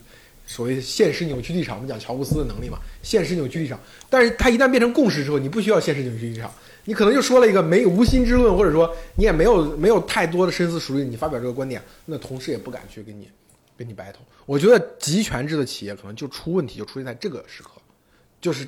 [0.47, 1.75] 所谓现实扭曲立场。
[1.75, 3.79] 我们讲乔布斯的能力嘛，现实扭曲立场。
[4.09, 6.51] 但是它一旦变成共识之后，你不需要现实扭曲立场，
[6.89, 13.29] 你可能就说了一个没无心之论，或者说你也没有没有太多的深思熟虑，你发表这个观点，那同事也不敢去跟你
[13.77, 14.15] 跟你 battle。
[14.47, 17.73] 我觉得集权制的企业可能就出问题，就出现在这个时刻，
[18.41, 18.67] 就是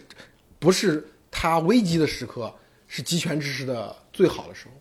[0.60, 2.54] 不是它危机的时刻，
[2.88, 4.74] 是集权知识的最好的时候。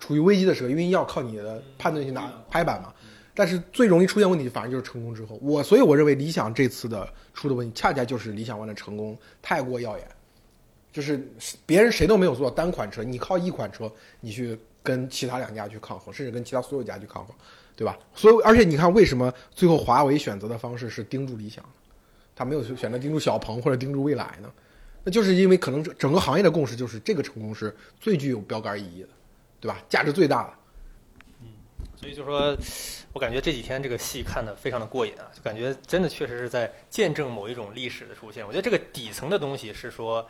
[0.00, 2.92] 处于危机的时候，因为要靠你的判断去拿拍板嘛。
[3.36, 5.38] 但是最容易出现问题，反而就是成功之后。
[5.40, 10.08] 我所以我认为理想这次的出的问题，恰恰就是理想 ONE 的成功太过耀眼，
[10.94, 11.20] 就是
[11.66, 13.90] 别人谁都没有做到单款车，你靠一款车，
[14.20, 17.34] 你去跟其他两家去抗衡，甚至跟其他所有家去抗衡，
[17.74, 17.98] 对吧？
[18.14, 21.64] 所以而且你看，为什么最后华为选择的方式是盯住理想，
[22.36, 24.48] 他没有选择盯住小鹏或者盯住蔚来呢？
[25.02, 29.08] 那就是因为可能整个行业的共识就是这个成功是最具有标杆意义的，
[29.60, 29.82] 对吧？
[29.88, 30.54] 价值最大的。
[31.42, 31.48] 嗯
[31.96, 32.56] 所以就说，
[33.12, 38.46] 我感觉这几天这个戏看得非常的过瘾啊，就感觉真的确实是在见证某一种历史的出现。
[38.46, 40.26] 我觉得这个底层的东西是说，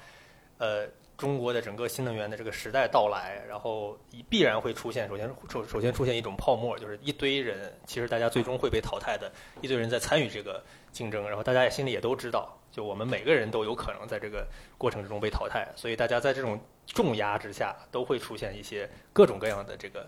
[0.58, 0.86] 呃，
[1.16, 3.98] 中国的整个新能源的这个时代到来，然后
[4.28, 9.30] 必然会出现，首先首首先出现一种泡沫，就是一堆人，其实大家最终会被淘汰的，
[9.60, 14.46] 一堆人在参与这个竞争，然后大家也心里也都知道，就我们每个人都有可能在这个
[14.78, 20.06] 过程之中被淘汰，所以大家在这种重压之下，都会出现一些各种各样的这个。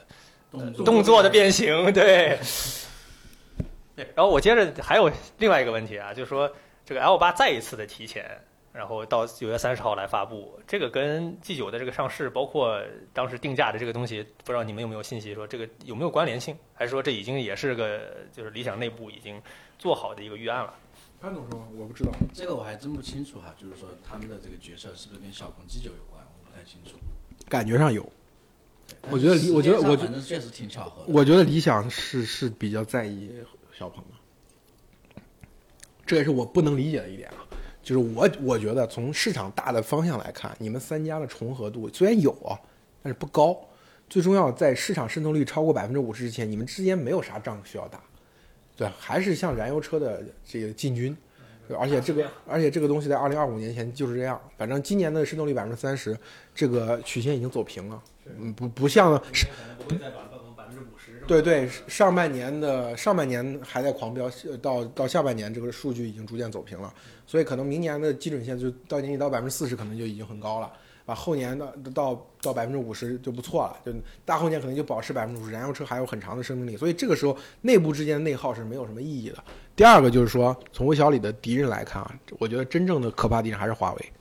[0.84, 2.38] 动作的变形，对。
[3.96, 6.50] 对，然后我接着还有另外一个问题啊，就是说
[6.84, 8.40] 这个 L 八再一次的提前，
[8.76, 12.78] 然后到九月三十号来发布，这个跟 G 九的这个上市，包括
[13.14, 19.40] 当时定价的这个东西，不知道你们有没有信息说这个有没有关联性，还是说这已经也是个就是理想内部已经
[19.78, 20.74] 做好的一个预案了？
[21.18, 26.98] 潘总说，我不知道，这个我还真不清楚哈，就是说他们的这个决策是不是跟小鹏 G 九有关，我不太清楚。
[27.48, 28.06] 感觉上有。
[29.10, 31.02] 我觉得理，我觉得我觉得确实挺巧合。
[31.08, 33.30] 我觉得理想是是比较在意
[33.72, 35.22] 小鹏的，
[36.04, 37.45] 这也是我不能理解的一点啊。
[37.86, 42.58] 就是我我觉得从市场大的方向来看，你们三家的重合度虽然有啊，
[43.00, 43.56] 但是不高。
[44.08, 48.00] 最重要在市场渗透率超过百分之五十之前，你们之间没有啥仗需要打，
[48.76, 51.16] 对，还是像燃油车的这个进军。
[51.78, 54.40] 而且这个，而且这个东西在二零二五年前就是这样。
[54.56, 56.18] 反正今年的渗透率百分之三十，
[56.52, 58.02] 这个曲线已经走平了。
[58.36, 59.46] 嗯，不不像是。
[61.26, 64.30] 对对，上半年的上半年还在狂飙，
[64.62, 66.92] 到到下半年这个数据已经逐渐走平了。
[67.26, 70.72] 所以可能明年的基准线就到年底到百分之四十，可能就已经很高了。
[71.04, 73.92] 把后年的到到百分之五十就不错了，就
[74.24, 79.36] 大后年可能就保持百分之五十，燃油车还有很长的生命力，所以这个时候内部之间的内耗是没有什么意义的。
[79.76, 84.12] 第二个就是说，从魏小李的敌人来看啊，我觉得真正的可怕敌人还是华为。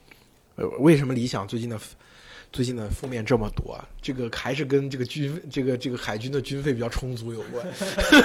[0.57, 1.79] 呃，为什么理想最近的
[2.55, 3.77] 最近的负面这么多？
[4.01, 7.67] 这个还是跟这个军这个这个海军的军费比较充足有关，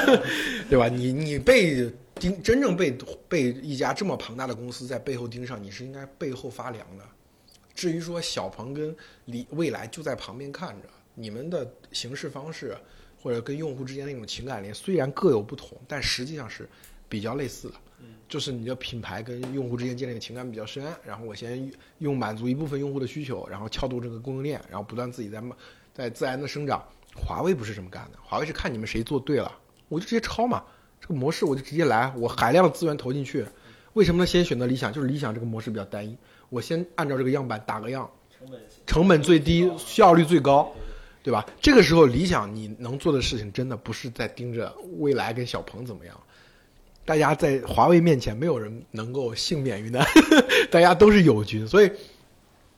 [0.70, 0.86] 对吧？
[0.88, 2.96] 你你被盯，真正被
[3.28, 7.04] 被一家这么庞大的公司在背后盯上，你是应该背后发凉的。
[7.74, 12.76] 至于说小鹏跟李未来就在旁边看着，你们的行事方式
[13.20, 16.68] 或者跟用户之间那种情感链虽然各有不同，但实际上是
[17.10, 17.74] 比较类似的。
[17.98, 25.42] 嗯，就是你的品牌跟用户之间建立的情感比较深，然后我先用满足一部分用户的需求，然后撬动这个供应链，然后不断自己在
[25.92, 26.82] 在自然的生长。
[27.12, 29.52] 华为不是这么干的，华为是看你们谁做对了，
[29.88, 30.62] 我就直接抄嘛，
[31.00, 33.44] 这个模式我就直接来，我海量的资源投进去。
[33.94, 34.26] 为什么呢？
[34.26, 36.16] 先选择理想，就是理想这个模式比较单一。
[36.48, 38.08] 我先按照这个样板打个样，
[38.86, 40.72] 成本最低，效率最高，
[41.24, 41.44] 对吧？
[41.60, 46.18] 这个时候理想你能做的事情，真的不是在盯着未来跟小鹏怎么样。
[47.04, 50.06] 大家在华为面前，没有人能够幸免于难，
[50.70, 51.66] 大家都是友军。
[51.66, 51.90] 所以，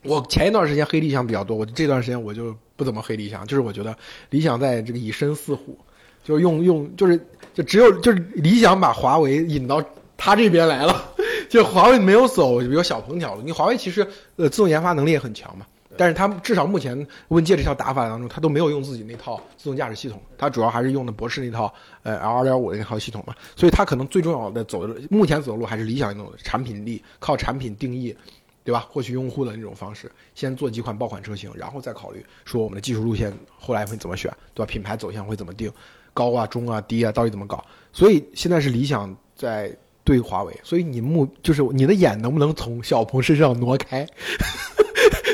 [0.04, 3.96] 我前一段时间黑理想比较多，我这段时间我就不怎么黑理想，就是我觉得
[4.30, 5.78] 理想在这个以身饲虎，
[6.24, 7.20] 就用用，就是
[7.52, 9.84] 就只有就是理想把华为引到
[10.16, 11.10] 他这边来了。
[11.48, 13.42] 就华为没有走，比如小鹏条路。
[13.42, 15.66] 你华为其实呃自动研发能力也很强嘛，
[15.96, 23.34] 但是他至少目前问界这套打法当中，他都没有用自己那套自动驾驶系统，他主要还是用的博士那套呃 L 二点五的那套系统嘛。
[23.56, 28.16] 所以他可能最重要的走的目前走的路还是理想那种产品力，靠产品定义，
[28.64, 28.86] 对吧？
[28.90, 34.70] 获取用户的那种方式，先做几款爆款车型，然后再考虑说我们的技术路线后来会怎么选，对吧？
[34.70, 35.70] 品牌走向会怎么定，
[36.14, 37.64] 高啊、中啊、低啊，到底怎么搞？
[37.92, 39.74] 所以现在是理想在。
[40.04, 44.04] 对华为，所以你目就是你的眼能不能从小鹏身上挪开，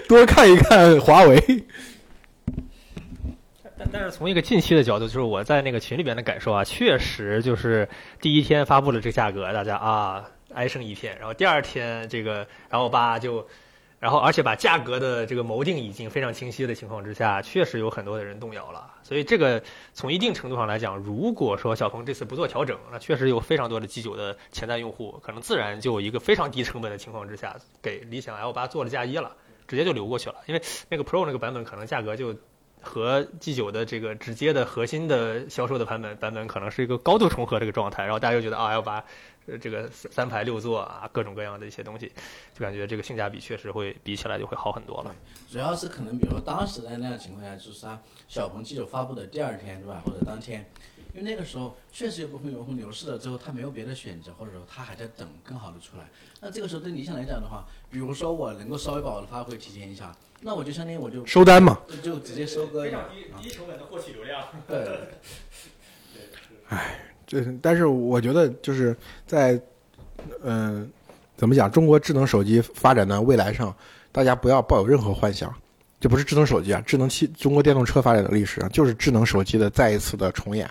[0.09, 1.39] 多看一看华为。
[3.79, 7.89] 但但是从一个近期的角度，就是我在那个群里边的感受啊，确实就是
[8.21, 10.25] 第一天发布了这个价格，大家啊
[10.55, 13.47] 哀声一片，然后第二天这个然后八就
[14.01, 18.95] 然后而且把价格的这个谋定已经非常清晰的情况之下，确实有很多的人动摇了。
[19.03, 19.63] 所以这个
[19.93, 29.37] 从一定程度上来讲，如果说小鹏这次不做调整，那确实有非常多的 G 九的潜在用户，可能自然就一个非常低成本的情况之下，给理想 L 八做了嫁衣了，
[29.69, 30.35] 直接就流过去了。
[30.47, 32.35] 因为那个 Pro 那个版本可能价格就
[32.81, 39.05] 和 G 九的这个直接的核心的销售的版本版本可能是一个高度重合这个状态，然后大家就觉得啊 L 八。
[39.51, 42.13] 呃，这个三排六座啊，各种各样的一些东西，
[42.53, 45.17] 就感觉这个性价比确实会比起来就会好很多了。
[45.51, 50.03] 主要是可能，比如当时在那样情况下，就是它小鹏 G9 发布的第二天，对吧？
[50.05, 50.71] 或者当天，
[51.15, 56.09] 因为那个时候确实有部分用户流失了之后，他没有别的选择，或者说他还在等更好的出来。
[56.41, 62.83] 那这个时候对理想来讲的话，比如说我能够稍微把我的发布会提前一下，那我就相当于我就收单嘛，就就直接收割。
[62.83, 64.43] 非常低低成本的获取流量。
[64.69, 65.01] 对。
[66.69, 69.61] 唉，这但是我觉得就是在。
[70.43, 70.91] 嗯，
[71.37, 71.71] 怎么讲？
[71.71, 73.75] 中国智能手机发展的未来上，
[74.11, 75.55] 大家不要抱有任何幻想。
[76.01, 80.69] 这不是智能手机啊，智能汽中国电动车发展的历史啊，就是智能手机的再一次的重演。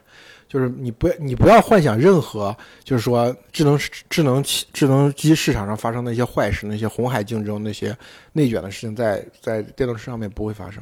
[0.48, 3.78] 就是你不要你不要幻想任何，就是说智能
[4.10, 7.95] 智能汽智能机市场上发生的一些坏事，那些红海竞争、那些
[8.32, 10.82] 内卷的事情，在在电动车上面不会发生。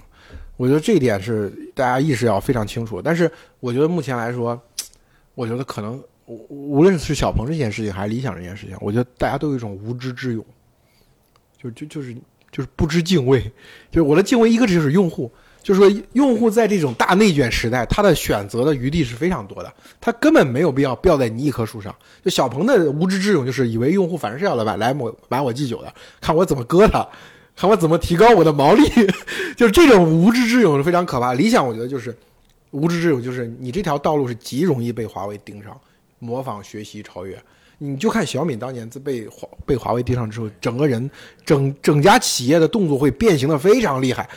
[0.58, 3.02] 我觉得这一点是大家意识要非常清楚。
[3.02, 4.62] 但是我觉得目前来说，
[5.34, 6.02] 我觉得可能。
[6.28, 10.44] 无论是小鹏这件事情，还是理想这件事情，我觉得大家都有一种无知之勇，
[11.56, 12.18] 就就就是
[12.56, 13.42] 就是不知敬畏。
[13.92, 15.30] 就是我的敬畏，一个就是用户，
[15.62, 21.94] 就是说用户在这种大内卷时代，他的选择的余地是非常多的，他根本没有必要吊在你一棵树上。
[22.24, 27.06] 就小鹏的无知之勇，就是以为用户反正是要来买来买买我 G 九的，看我怎么割他，
[27.58, 28.84] 看我怎么提高我的毛利，
[29.58, 31.34] 就是这种无知之勇是非常可怕。
[31.34, 32.16] 理想我觉得就是
[32.72, 35.78] 无知之勇，就是你这条道路是极容易被华为盯上。
[36.18, 37.38] 模仿、学习、超越，
[37.78, 41.10] 你就看小米当年在被华被华为盯上之后，整个人
[41.46, 44.30] 整整家企业的动作会变形的非常厉害，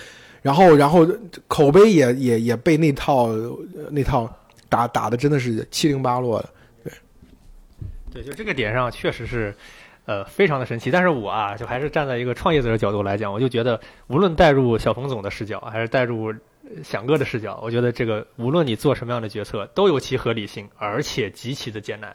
[0.42, 1.06] 然后然后
[1.46, 3.28] 口碑也也也被那套
[3.90, 4.28] 那套
[4.68, 6.48] 打打的真的是七零八落的，
[6.84, 6.92] 对，
[8.12, 9.54] 对，就这个点上确实是
[10.04, 10.90] 呃非常的神奇。
[10.90, 16.34] 但是我啊，就还是站在一个创业者的角度来讲，我就觉得无论带入小鹏总的视角，还是带入。
[16.84, 22.14] 响哥的视角，我觉得这个无论你做什么样的决策，都有其合理性，而且极其的艰难，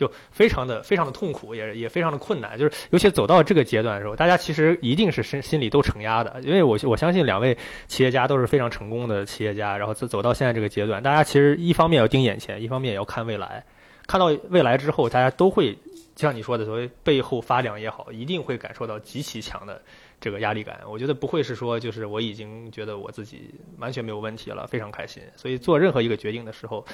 [0.00, 2.58] 就非常的非常的痛苦，也也非常的困难。
[2.58, 7.54] 就是尤其走到这个阶段的时候，大家其实一定是心心里都承压的，因为我我相信两位
[7.86, 13.62] 企业家都是非常成功的企业家，然后走走到现在这个阶段，大家其实一方面要盯眼前，一方面也要看未来。
[14.06, 15.76] 看到未来之后，大家都会
[16.16, 19.82] 像你说的所谓背后发凉也好，一定会感受到极其强的。
[20.22, 25.22] 这个压力感，我觉得不会是说，就是我已经觉得我自己完全没有问题了，非常开心。
[25.34, 26.84] 所以做任何一个决定的时候。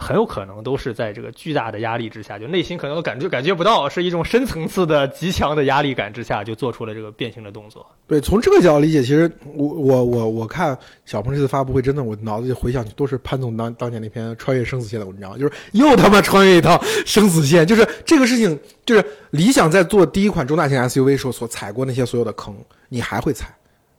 [0.00, 7.84] 很有可能都是在这个巨大的压力之下，就内心可能都感觉感觉不到，是一种深层次的极强的压力感之下，就做出了这个变形的动作。
[8.06, 18.56] 对，从这个角度理解，其实我我我我看小鹏这次发布会，真的我脑子里回想都是潘总当当年那篇穿越生死线的文章，就是又他妈穿越一趟生死线，就是这个事情，
[18.86, 22.54] 就是理想在做第一款中大型 SUV 时候所踩过那些所有的坑，
[22.88, 23.52] 你还会踩，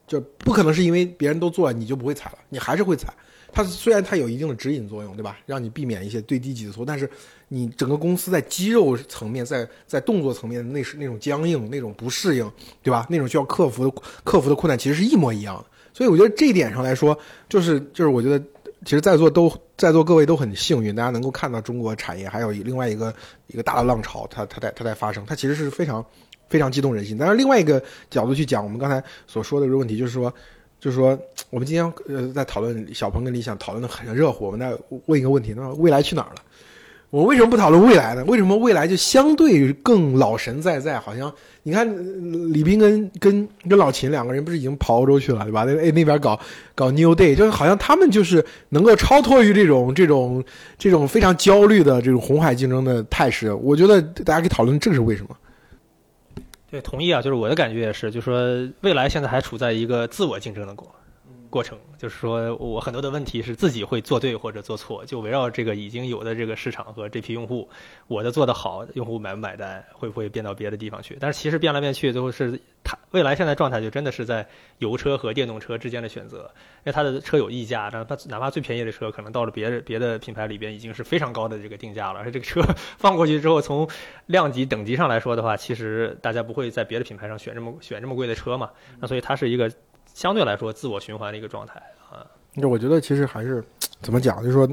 [0.08, 3.14] 就不可能是因为别人都做了你就不会踩了，你还是会踩。
[3.52, 5.38] 它虽然它有一定的指引作用，对吧？
[5.46, 7.10] 让你避免一些最低级的错，但是
[7.48, 12.52] 你整个公司在肌肉层面、在在动作层面那是那种僵硬、那种不适应，
[12.84, 13.06] 对吧？
[13.10, 15.66] 那种需要克服的克服的困难，其实是一模一样的。
[15.94, 17.18] 所以我觉得这一点上来说，
[17.50, 18.40] 就是就是我觉得，
[18.86, 23.14] 其实在座都在座各位都很幸运，大家能够看到中国产业还有另外一个
[23.48, 26.06] 一个大的浪潮，它它在它在发生，它其实是非常
[26.48, 27.18] 非常激动人心。
[27.18, 30.34] 但是另外一个角度去讲，我们刚才所说的这个问题，就是说。
[30.80, 31.20] 就是说，
[31.50, 34.46] 我们今天呃在讨论小鹏跟理想，讨论的很热乎。
[34.46, 34.74] 我们在
[35.08, 36.42] 问一个问题：那未来去哪儿了？
[37.12, 38.24] 我为什么不讨论未来呢？
[38.26, 41.00] 为什么未来就相对更老神在在？
[41.00, 41.34] 好像
[41.64, 41.84] 你看
[42.54, 45.64] 李斌跟跟跟老秦两个人不是已经跑欧洲去了，对吧？
[45.64, 46.40] 那那边搞
[46.76, 50.44] 搞 New Day，就是好像他们就是能够超脱于这种这种
[50.78, 53.52] 这种非常焦虑的这种红海竞争的态势。
[53.54, 55.36] 我觉得大家可以讨论这是为什么。
[56.72, 60.88] 对，同意啊，就是我的感觉也是，就是说未来现在还处在一个自我竞争的过
[61.50, 67.68] 过程，就是说我很多的问题是自己会做对或者做错，就围绕这个已经有的这个市场和这批用户，
[68.08, 71.18] 我的做得好，用户买不买单，会不会变到别的地方去？
[71.20, 74.48] 但是其实变来变去，最后是它未来现在状态就真的是在
[74.78, 82.62] 油车和电动车之间的选择，因为它的车有溢价，哪怕哪怕最便宜的车，可能到了别的别的品牌里边已经是非常高的这个定价了，而且这个车
[82.98, 83.90] 放过去之后，从
[84.28, 88.70] 量级等级上来说的话，其实大家不会在别的品牌上选这么选这么贵的车嘛，
[89.00, 89.72] 那所以它是一个。
[90.20, 91.82] 相对来说，自我循环的一个状态
[92.12, 92.28] 啊。
[92.62, 93.64] 就我觉得，其实还是
[94.02, 94.70] 怎么讲，就是说，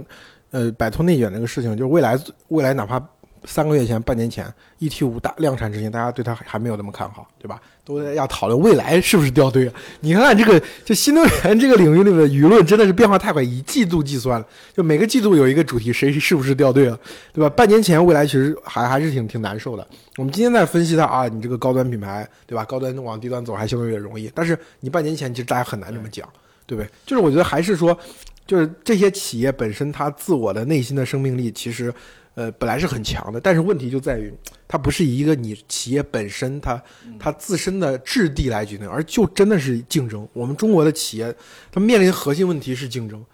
[0.51, 2.19] 呃，摆脱内卷这个事情，就是未来
[2.49, 2.99] 未来哪怕
[3.47, 7.59] 三个月前、半年前 ET 五大量产之前，大家对它还没有那么看好，对吧？
[7.85, 9.75] 都在要讨论未来是不是掉队啊？
[10.01, 16.99] 你看看这个，就新能源这个领域里的舆论真的是变化太快，以季度计算了，就每个季度有一个主题，谁是不是掉队了，
[17.33, 17.49] 对吧？
[17.49, 19.87] 半年前未来其实还还是挺挺难受的。
[20.17, 22.65] 我们今天在分析它啊，你这个高端品牌，对吧？
[22.65, 26.29] 高端往低端走还相对容易，但是你半年前其实大家很难这么讲，
[26.67, 26.91] 对不对？
[27.07, 27.97] 就是我觉得还是说，
[28.45, 31.95] 就是这些企业本身它自我的内心的生命力其实。
[32.37, 34.31] 呃，本来是很强的，但是问题就在于，
[34.69, 36.81] 它不是以一个你企业本身它
[37.19, 40.29] 它自身的质地来决定，而就真的是竞争。
[40.35, 41.35] 我们中国的企业，
[41.73, 43.25] 它面临核心问题是竞争，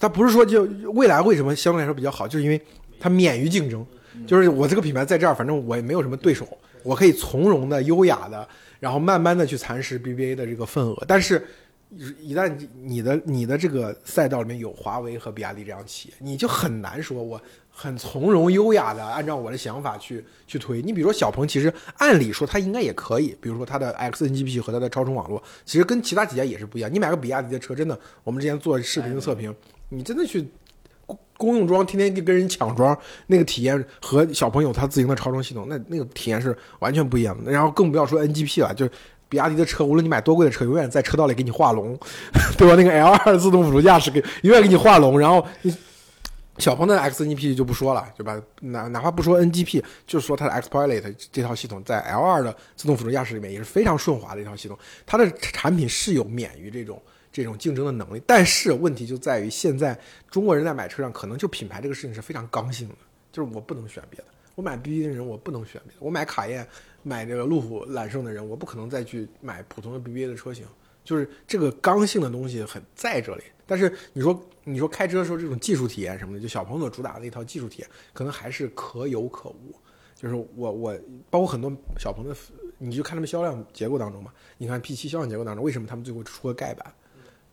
[0.00, 2.60] 它不是说就未来为什么相对来说比较好，就是因为
[2.98, 3.86] 它免于竞争，
[4.26, 6.44] 就是我这个品牌在这儿，反正我也没有什么对手，
[6.82, 8.48] 我可以从容的、优雅的，
[8.80, 11.04] 然后慢慢的去蚕食 BBA 的这个份额。
[11.06, 11.46] 但是，
[12.20, 12.52] 一旦
[12.82, 17.40] 你的你的这个赛道里面有华为和比亚迪这样企业，你就很难说我。
[17.80, 20.82] 很从容优雅的按照我的想法去去推。
[20.82, 23.36] 你比如说小鹏，其实按理说它应该也可以。
[23.40, 26.92] 比如说它的 XNGP 和它的超充网络，其实跟其他几家也是不一样。
[26.92, 29.54] 你买个比亚迪的车，真的，我们之前做视频的测评，
[29.90, 30.44] 你真的去
[31.36, 32.98] 公用装，天天跟人抢装，
[33.28, 37.52] 那个体验和小鹏有它自营的超充系统，那那个体验是完全不一样的。
[37.52, 38.88] 然后更不要说 NGP 了，就
[39.28, 41.96] 比亚迪的车，无论你买多贵的车，永远在车道里给你画龙，
[42.58, 42.74] 对吧？
[42.74, 45.46] 那个 L2 自动辅助驾驶给永远给你画龙，然后。
[46.58, 48.40] 小鹏的 XNGP 就不说了，对吧？
[48.60, 54.78] 哪哪怕不说 NGP，就是说它的 XPilot 这套系统在 L2 的自动辅助驾驶里面也是非常顺滑的一套系统。
[55.06, 59.98] 它的产品是有免于这种这种竞争的能力，但是问题就在于现在
[60.30, 62.94] 中国人在买车上可能就品牌这个事情是非常刚性的，
[63.32, 64.26] 就是我不能选别的。
[64.54, 66.66] 我买 BBA 的人我不能选别的，我买卡宴、
[67.04, 70.64] 买这个路虎揽胜的人我不可能再去买普通的 BBA 的车型，
[71.04, 73.44] 就是这个刚性的东西很在这里。
[73.66, 79.74] 但是你说你说开车的时候这种技术体验什么的，就小鹏所主打的那套技术体验，可能还是可有可无。
[80.14, 80.98] 就是我我
[81.30, 82.34] 包括很多小鹏的，
[82.78, 86.92] 你就看他们销量结构当中嘛，你看 P7 销量结构当中，为什么他们最后出个盖板？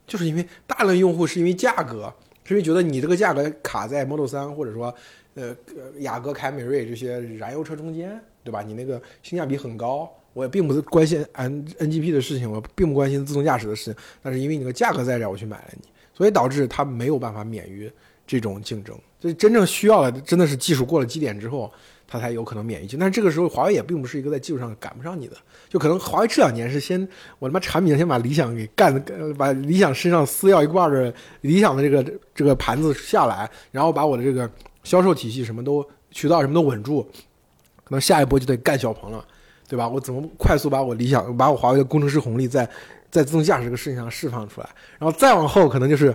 [0.07, 2.13] 就是因为大量用户是因为价格，
[2.43, 4.93] 是因为觉得你这个价格卡在 Model 3或者说
[5.35, 5.55] 呃
[5.99, 8.61] 雅阁、凯美瑞这些燃油车中间，对吧？
[8.61, 10.11] 你那个性价比很高。
[10.33, 15.87] 我也并不是关心 N NGP 的事情，我并不关心自动驾驶的事情，但是因为你的价格在这儿，我去买了你。
[16.15, 17.91] 所以导致它没有办法免于
[18.25, 21.71] 这种竞争，所以真正需要的真的是技术过了基点之后，
[22.07, 25.35] 它才有可能免疫竞但这个时候，华为也并不是一个在技术上赶不上你的，
[25.69, 29.03] 就可能华为这两年是先我他妈产品先把理想给干，
[29.37, 34.49] 把理想身上撕掉一半的理想的这个这个盘子下来，然后把我的这个
[34.83, 37.03] 销售体系什么都渠道什么都稳住，
[37.83, 39.23] 可能下一波就得干小鹏了，
[39.67, 39.87] 对吧？
[39.87, 42.67] 我怎么快速把我理想把我华为的工程师红利在。
[43.15, 44.69] 在自动驾驶这个事情上释放出来，
[44.99, 46.13] 然后再往后可能就是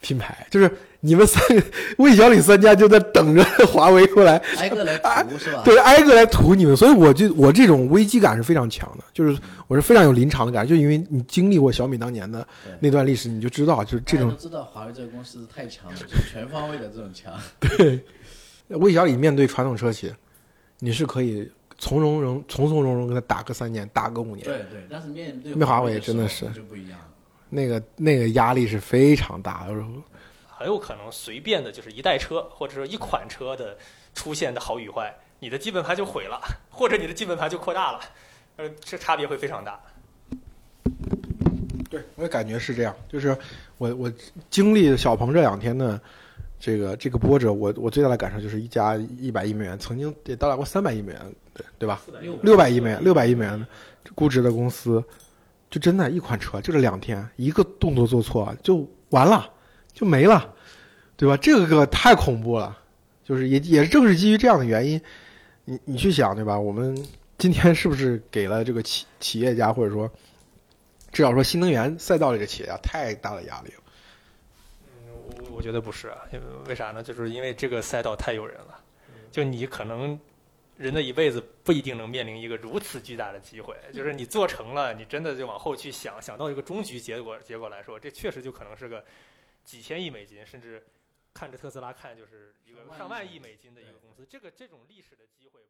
[0.00, 0.68] 品牌，就是
[0.98, 1.62] 你们三个
[1.98, 5.62] 魏小李三家就在等着华为过来挨个来涂是吧？
[5.64, 12.44] 对，挨个来屠你们，所以我就我这种危机感是非常强的，就是我是非常有临场的感觉，就因为你经历过小米当年的
[12.80, 17.32] 那段历史，你就知道，就是这种知道华为这个公司太强了，就全方位的这种强。
[17.60, 18.04] 对，
[18.76, 20.12] 魏小李面对传统车企，
[20.80, 21.48] 你是可以。
[21.80, 24.44] 从容容从从容容跟他打个三年，打个五年。
[24.44, 26.98] 对对，但是面对面华为真的是就不一样，
[27.48, 29.66] 那个那个压力是非常大，
[30.46, 33.76] 很有可能随便的就是一代车或者说一款车的
[34.14, 36.38] 出现的好与坏，你的基本盘就毁了，
[36.68, 38.00] 或者你的基本盘就扩大了，
[38.56, 39.80] 呃，这差别会非常大。
[41.88, 43.34] 对，我也感觉是这样，就是
[43.78, 44.12] 我我
[44.50, 45.98] 经历小鹏这两天呢。
[46.60, 52.02] 这个这个波折，我我最大的感受就是一家一百亿美元，曾经也到达过三百亿美元，对对吧？
[52.42, 53.66] 六百亿美元，六百亿美元
[54.14, 55.02] 估值的公司，
[55.70, 59.50] 就真的一款车，就这两天一个动作做错就完了，
[59.94, 60.54] 就没了，
[61.16, 61.34] 对吧？
[61.38, 62.76] 这个太恐怖了，
[63.24, 65.00] 就是也也正是基于这样的原因，
[65.64, 66.60] 你你去想对吧？
[66.60, 66.94] 我们
[67.38, 70.10] 今天是不是给了这个企企业家或者说
[71.10, 73.79] 至少说新能源赛道里的企业家太大的压力了？
[75.50, 77.02] 我觉得不是啊，因为为啥呢？
[77.02, 78.82] 就是因为这个赛道太诱人了，
[79.30, 80.18] 就你可能
[80.76, 83.76] 人的一辈子不一定能面临一个如此巨大的机会。
[83.92, 89.04] 就是你做成了，你真的就往后去想想到一个终局结果结果来说，这确实就可能是个
[89.64, 90.82] 几千亿美金，甚至
[91.34, 94.26] 看着特斯拉看就是一个上万亿美金的一个公司。
[94.28, 95.60] 这个这种历史的机会。